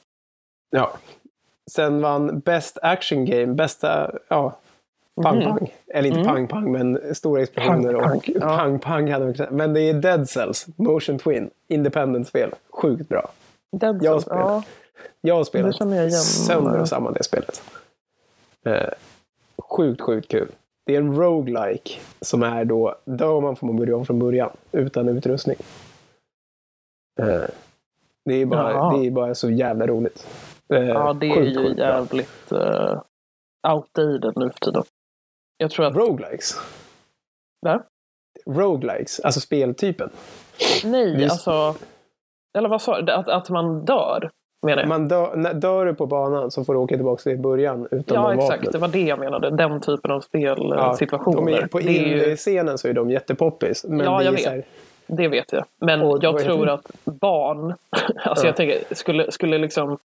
[0.69, 0.91] Ja.
[1.71, 4.55] Sen vann Best Action Game, bästa, ja,
[5.23, 5.71] pang-pang.
[5.87, 6.33] Eller inte Mm.
[6.33, 8.57] pang-pang, men stora explosioner Pang-pang, och ja.
[8.57, 12.51] pang-pang hade man kunnat Men det är Dead Cells, Motion Twin, independent-spel.
[12.69, 13.29] Sjukt bra.
[13.71, 14.63] Dead Jag Cells, ja,
[15.21, 17.63] Jag har spelat jag sönder och samman det spelet.
[18.65, 18.89] Eh,
[19.57, 20.51] sjukt, sjukt kul.
[20.85, 24.49] Det är en roguelike som är då, dör man får man börja om från början
[24.71, 25.57] utan utrustning.
[27.19, 27.43] Eh,
[28.25, 28.97] Det är bara, Jaha.
[28.97, 30.27] det är bara så jävla roligt.
[30.73, 33.01] Eh, Ja, det är sjukt, ju sjukt jävligt uh,
[33.67, 34.83] outdated nu för tiden.
[35.57, 35.95] Jag tror att...
[35.95, 36.55] Roguelikes?
[37.61, 37.83] Va?
[38.45, 40.09] Roguelikes, alltså speltypen.
[40.83, 41.31] Nej, Visst.
[41.31, 41.75] alltså...
[42.57, 43.11] Eller vad sa du?
[43.11, 44.31] Att, att man dör,
[44.63, 44.89] menar jag.
[44.89, 48.15] Man dör, när, dör du på banan så får du åka tillbaka till början utan
[48.23, 48.51] ja, de exakt.
[48.51, 48.71] vapnen.
[48.71, 49.49] Det var det jag menade.
[49.49, 51.51] Den typen av Ja, spelsituationer.
[51.51, 53.85] de är, på det, är ju, indie-scenen så är de jättepoppis.
[53.87, 54.45] Men Ja, det jag vet.
[54.45, 54.63] här,
[55.07, 55.65] det vet jag.
[55.79, 56.73] Men Och jag tror det?
[56.73, 57.73] att barn...
[58.23, 58.49] alltså Ja.
[58.49, 59.97] jag tänker, skulle, skulle liksom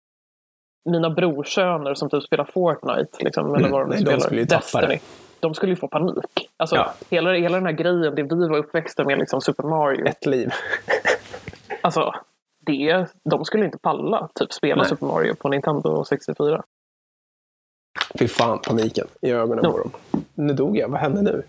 [0.85, 4.41] mina brorsöner som typ spelar Fortnite, liksom, eller Mm, vad de nej, de spelar, skulle
[4.41, 4.87] ju Destiny.
[4.87, 4.99] det.
[5.41, 6.15] De skulle ju få panik.
[6.57, 6.93] Alltså, Ja.
[7.11, 10.07] hela, hela den här grejen, det vi var uppväxta med, liksom Super Mario.
[10.07, 10.51] ett liv.
[11.81, 12.15] Alltså,
[12.69, 14.89] det, de skulle inte palla typ spela Nej.
[14.89, 16.63] Super Mario på Nintendo 64.
[18.19, 19.71] Fy fan, paniken i ögonen Ja.
[19.73, 19.91] på dem.
[20.35, 20.89] Nu dog jag.
[20.89, 21.43] Vad hände nu?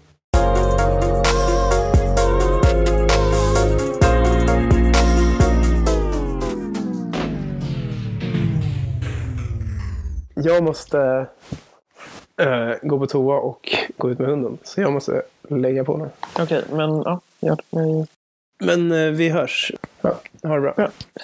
[10.36, 11.28] Jag måste
[12.42, 14.58] eh, gå på toa och gå ut med hunden.
[14.64, 16.10] Så jag måste lägga på nu.
[16.40, 18.06] Okej, men ja, gör det.
[18.66, 19.72] Men eh, vi hörs.
[20.02, 20.74] Ja, ha det bra.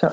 [0.02, 0.12] Ja.